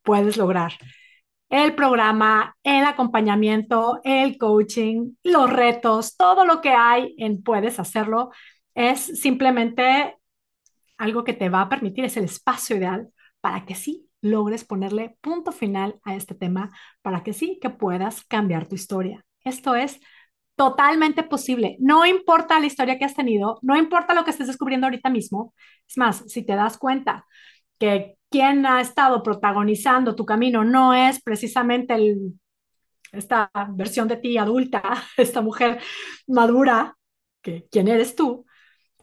puedes 0.03 0.37
lograr 0.37 0.73
el 1.51 1.75
programa, 1.75 2.55
el 2.63 2.85
acompañamiento, 2.85 3.99
el 4.05 4.37
coaching, 4.37 5.15
los 5.21 5.49
retos, 5.51 6.15
todo 6.15 6.45
lo 6.45 6.61
que 6.61 6.69
hay 6.69 7.13
en 7.17 7.43
Puedes 7.43 7.77
Hacerlo 7.77 8.31
es 8.73 9.01
simplemente 9.19 10.15
algo 10.97 11.25
que 11.25 11.33
te 11.33 11.49
va 11.49 11.61
a 11.61 11.69
permitir, 11.69 12.05
es 12.05 12.15
el 12.15 12.23
espacio 12.23 12.77
ideal 12.77 13.09
para 13.41 13.65
que 13.65 13.75
sí 13.75 14.07
logres 14.21 14.63
ponerle 14.63 15.17
punto 15.19 15.51
final 15.51 15.99
a 16.03 16.15
este 16.15 16.35
tema, 16.35 16.71
para 17.01 17.21
que 17.21 17.33
sí 17.33 17.59
que 17.61 17.69
puedas 17.69 18.23
cambiar 18.23 18.67
tu 18.67 18.75
historia. 18.75 19.25
Esto 19.43 19.75
es 19.75 19.99
totalmente 20.61 21.23
posible. 21.23 21.75
No 21.79 22.05
importa 22.05 22.59
la 22.59 22.67
historia 22.67 22.99
que 22.99 23.05
has 23.05 23.15
tenido, 23.15 23.57
no 23.63 23.75
importa 23.75 24.13
lo 24.13 24.23
que 24.23 24.29
estés 24.29 24.45
descubriendo 24.45 24.85
ahorita 24.85 25.09
mismo. 25.09 25.55
Es 25.87 25.97
más, 25.97 26.23
si 26.27 26.45
te 26.45 26.53
das 26.53 26.77
cuenta 26.77 27.25
que 27.79 28.13
quien 28.29 28.67
ha 28.67 28.79
estado 28.79 29.23
protagonizando 29.23 30.15
tu 30.15 30.23
camino 30.23 30.63
no 30.63 30.93
es 30.93 31.19
precisamente 31.23 31.95
esta 33.11 33.49
versión 33.69 34.07
de 34.07 34.17
ti 34.17 34.37
adulta, 34.37 34.83
esta 35.17 35.41
mujer 35.41 35.79
madura, 36.27 36.95
que 37.41 37.67
quién 37.71 37.87
eres 37.87 38.15
tú, 38.15 38.45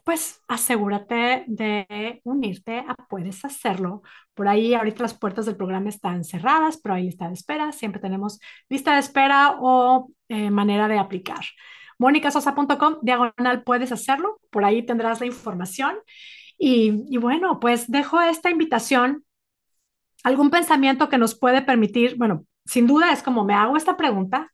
pues 0.03 0.41
asegúrate 0.47 1.43
de 1.47 2.21
unirte 2.23 2.79
a 2.79 2.95
Puedes 3.07 3.43
Hacerlo. 3.45 4.01
Por 4.33 4.47
ahí 4.47 4.73
ahorita 4.73 5.03
las 5.03 5.13
puertas 5.13 5.45
del 5.45 5.57
programa 5.57 5.89
están 5.89 6.23
cerradas, 6.23 6.77
pero 6.81 6.95
hay 6.95 7.03
lista 7.03 7.27
de 7.27 7.33
espera. 7.33 7.71
Siempre 7.71 8.01
tenemos 8.01 8.39
lista 8.69 8.93
de 8.93 8.99
espera 8.99 9.57
o 9.59 10.11
eh, 10.29 10.49
manera 10.51 10.87
de 10.87 10.99
aplicar. 10.99 11.41
monicasosa.com, 11.97 12.97
diagonal, 13.01 13.63
puedes 13.63 13.91
hacerlo. 13.91 14.39
Por 14.51 14.65
ahí 14.65 14.83
tendrás 14.85 15.19
la 15.19 15.25
información. 15.25 15.97
Y, 16.61 17.17
bueno, 17.17 17.59
pues 17.61 17.89
dejo 17.89 18.19
esta 18.19 18.49
invitación, 18.49 19.23
algún 20.23 20.49
pensamiento 20.49 21.07
que 21.07 21.17
nos 21.17 21.39
puede 21.39 21.61
permitir, 21.61 22.17
bueno, 22.17 22.45
sin 22.65 22.85
duda 22.85 23.13
es 23.13 23.23
como 23.23 23.45
me 23.45 23.53
hago 23.53 23.77
esta 23.77 23.95
pregunta, 23.95 24.51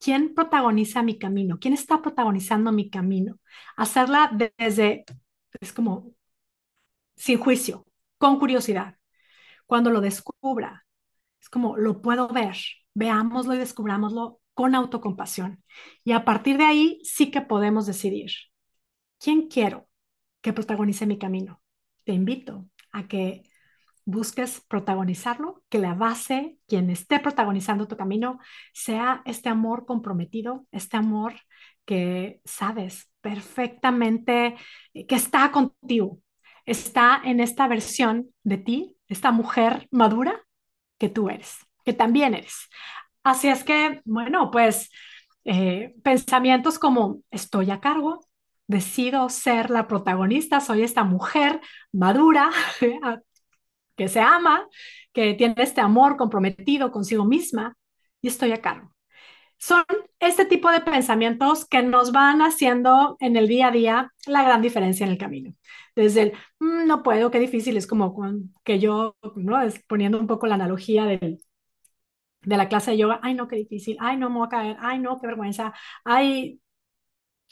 ¿quién 0.00 0.34
protagoniza 0.34 1.02
mi 1.02 1.18
camino? 1.18 1.58
¿Quién 1.60 1.74
está 1.74 2.02
protagonizando 2.02 2.72
mi 2.72 2.90
camino? 2.90 3.38
Hacerla 3.76 4.30
desde, 4.58 5.04
es 5.60 5.72
como, 5.72 6.12
sin 7.16 7.38
juicio, 7.38 7.86
con 8.18 8.38
curiosidad. 8.38 8.96
Cuando 9.66 9.90
lo 9.90 10.00
descubra, 10.00 10.86
es 11.40 11.48
como, 11.48 11.76
lo 11.76 12.02
puedo 12.02 12.28
ver, 12.28 12.56
veámoslo 12.94 13.54
y 13.54 13.58
descubrámoslo 13.58 14.40
con 14.54 14.74
autocompasión. 14.74 15.64
Y 16.04 16.12
a 16.12 16.24
partir 16.24 16.58
de 16.58 16.64
ahí 16.64 17.00
sí 17.04 17.30
que 17.30 17.40
podemos 17.42 17.86
decidir, 17.86 18.30
¿quién 19.18 19.48
quiero? 19.48 19.88
que 20.40 20.52
protagonice 20.52 21.06
mi 21.06 21.18
camino. 21.18 21.62
Te 22.04 22.12
invito 22.12 22.66
a 22.92 23.08
que 23.08 23.42
busques 24.10 24.60
protagonizarlo, 24.68 25.62
que 25.68 25.78
la 25.78 25.94
base, 25.94 26.58
quien 26.66 26.90
esté 26.90 27.20
protagonizando 27.20 27.88
tu 27.88 27.96
camino, 27.96 28.38
sea 28.72 29.22
este 29.24 29.48
amor 29.48 29.86
comprometido, 29.86 30.66
este 30.72 30.96
amor 30.96 31.34
que 31.84 32.40
sabes 32.44 33.10
perfectamente 33.20 34.56
que 34.92 35.14
está 35.14 35.50
contigo, 35.50 36.20
está 36.66 37.20
en 37.24 37.40
esta 37.40 37.66
versión 37.68 38.30
de 38.44 38.58
ti, 38.58 38.96
esta 39.08 39.32
mujer 39.32 39.88
madura 39.90 40.42
que 40.98 41.08
tú 41.08 41.28
eres, 41.28 41.56
que 41.84 41.92
también 41.92 42.34
eres. 42.34 42.68
Así 43.22 43.48
es 43.48 43.64
que, 43.64 44.00
bueno, 44.04 44.50
pues 44.50 44.90
eh, 45.44 45.94
pensamientos 46.02 46.78
como 46.78 47.22
estoy 47.30 47.70
a 47.70 47.80
cargo, 47.80 48.20
decido 48.66 49.28
ser 49.28 49.70
la 49.70 49.88
protagonista, 49.88 50.60
soy 50.60 50.82
esta 50.82 51.02
mujer 51.02 51.60
madura 51.92 52.50
que 54.00 54.08
se 54.08 54.20
ama, 54.20 54.66
que 55.12 55.34
tiene 55.34 55.54
este 55.58 55.82
amor 55.82 56.16
comprometido 56.16 56.90
consigo 56.90 57.26
misma 57.26 57.76
y 58.22 58.28
estoy 58.28 58.52
a 58.52 58.62
cargo. 58.62 58.94
Son 59.58 59.84
este 60.20 60.46
tipo 60.46 60.70
de 60.70 60.80
pensamientos 60.80 61.66
que 61.66 61.82
nos 61.82 62.10
van 62.10 62.40
haciendo 62.40 63.18
en 63.20 63.36
el 63.36 63.46
día 63.46 63.68
a 63.68 63.70
día 63.72 64.12
la 64.26 64.42
gran 64.42 64.62
diferencia 64.62 65.04
en 65.04 65.12
el 65.12 65.18
camino. 65.18 65.54
Desde 65.94 66.22
el 66.22 66.32
mm, 66.60 66.86
no 66.86 67.02
puedo, 67.02 67.30
qué 67.30 67.38
difícil, 67.38 67.76
es 67.76 67.86
como 67.86 68.16
que 68.64 68.78
yo, 68.78 69.16
¿no? 69.36 69.60
Es 69.60 69.84
poniendo 69.86 70.18
un 70.18 70.26
poco 70.26 70.46
la 70.46 70.54
analogía 70.54 71.04
de 71.04 71.36
la 72.56 72.68
clase 72.70 72.92
de 72.92 72.96
yoga, 72.96 73.20
ay 73.22 73.34
no, 73.34 73.48
qué 73.48 73.56
difícil, 73.56 73.98
ay 74.00 74.16
no 74.16 74.30
me 74.30 74.38
voy 74.38 74.46
a 74.46 74.48
caer, 74.48 74.76
ay 74.80 74.98
no, 74.98 75.20
qué 75.20 75.26
vergüenza, 75.26 75.74
ay 76.04 76.58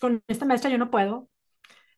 con 0.00 0.22
esta 0.28 0.46
maestra 0.46 0.70
yo 0.70 0.78
no 0.78 0.90
puedo. 0.90 1.28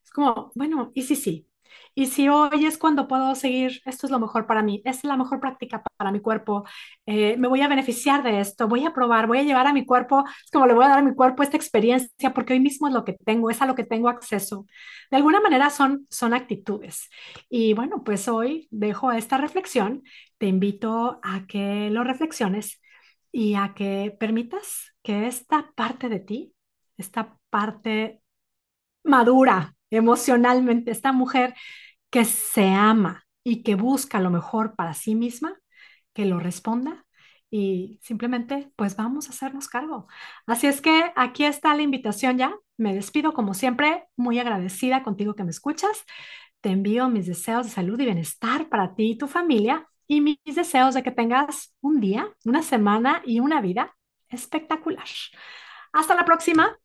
Es 0.02 0.10
como, 0.10 0.50
bueno, 0.56 0.90
¿y 0.94 1.02
si 1.02 1.14
sí? 1.14 1.49
Y 1.94 2.06
si 2.06 2.28
hoy 2.28 2.66
es 2.66 2.78
cuando 2.78 3.08
puedo 3.08 3.34
seguir, 3.34 3.80
esto 3.84 4.06
es 4.06 4.10
lo 4.10 4.18
mejor 4.18 4.46
para 4.46 4.62
mí, 4.62 4.82
es 4.84 5.04
la 5.04 5.16
mejor 5.16 5.40
práctica 5.40 5.82
para 5.96 6.12
mi 6.12 6.20
cuerpo, 6.20 6.64
eh, 7.06 7.36
me 7.36 7.48
voy 7.48 7.60
a 7.62 7.68
beneficiar 7.68 8.22
de 8.22 8.40
esto, 8.40 8.68
voy 8.68 8.84
a 8.86 8.92
probar, 8.92 9.26
voy 9.26 9.38
a 9.38 9.42
llevar 9.42 9.66
a 9.66 9.72
mi 9.72 9.84
cuerpo, 9.86 10.24
es 10.44 10.50
como 10.50 10.66
le 10.66 10.74
voy 10.74 10.84
a 10.84 10.88
dar 10.88 10.98
a 11.00 11.02
mi 11.02 11.14
cuerpo 11.14 11.42
esta 11.42 11.56
experiencia 11.56 12.32
porque 12.34 12.52
hoy 12.54 12.60
mismo 12.60 12.88
es 12.88 12.94
lo 12.94 13.04
que 13.04 13.14
tengo, 13.14 13.50
es 13.50 13.60
a 13.62 13.66
lo 13.66 13.74
que 13.74 13.84
tengo 13.84 14.08
acceso. 14.08 14.66
De 15.10 15.16
alguna 15.16 15.40
manera 15.40 15.70
son, 15.70 16.06
son 16.10 16.34
actitudes. 16.34 17.08
Y 17.48 17.74
bueno, 17.74 18.02
pues 18.04 18.28
hoy 18.28 18.68
dejo 18.70 19.12
esta 19.12 19.38
reflexión, 19.38 20.02
te 20.38 20.46
invito 20.46 21.20
a 21.22 21.46
que 21.46 21.90
lo 21.90 22.04
reflexiones 22.04 22.80
y 23.32 23.54
a 23.54 23.74
que 23.74 24.16
permitas 24.18 24.94
que 25.02 25.26
esta 25.26 25.72
parte 25.74 26.08
de 26.08 26.20
ti, 26.20 26.54
esta 26.96 27.36
parte 27.50 28.20
madura 29.04 29.74
emocionalmente, 29.90 30.90
esta 30.90 31.12
mujer 31.12 31.54
que 32.10 32.24
se 32.24 32.68
ama 32.68 33.24
y 33.44 33.62
que 33.62 33.74
busca 33.74 34.20
lo 34.20 34.30
mejor 34.30 34.74
para 34.76 34.94
sí 34.94 35.14
misma, 35.14 35.56
que 36.12 36.26
lo 36.26 36.38
responda 36.40 37.06
y 37.50 37.98
simplemente 38.02 38.70
pues 38.76 38.96
vamos 38.96 39.26
a 39.26 39.30
hacernos 39.30 39.68
cargo. 39.68 40.06
Así 40.46 40.66
es 40.66 40.80
que 40.80 41.12
aquí 41.16 41.44
está 41.44 41.74
la 41.74 41.82
invitación 41.82 42.38
ya. 42.38 42.54
Me 42.76 42.94
despido 42.94 43.32
como 43.32 43.54
siempre, 43.54 44.04
muy 44.16 44.38
agradecida 44.38 45.02
contigo 45.02 45.34
que 45.34 45.44
me 45.44 45.50
escuchas. 45.50 46.04
Te 46.60 46.70
envío 46.70 47.08
mis 47.08 47.26
deseos 47.26 47.66
de 47.66 47.72
salud 47.72 47.98
y 48.00 48.04
bienestar 48.04 48.68
para 48.68 48.94
ti 48.94 49.12
y 49.12 49.18
tu 49.18 49.26
familia 49.26 49.88
y 50.06 50.20
mis 50.20 50.38
deseos 50.44 50.94
de 50.94 51.02
que 51.02 51.10
tengas 51.10 51.74
un 51.80 52.00
día, 52.00 52.28
una 52.44 52.62
semana 52.62 53.22
y 53.24 53.40
una 53.40 53.60
vida 53.60 53.96
espectacular. 54.28 55.06
Hasta 55.92 56.14
la 56.14 56.24
próxima. 56.24 56.76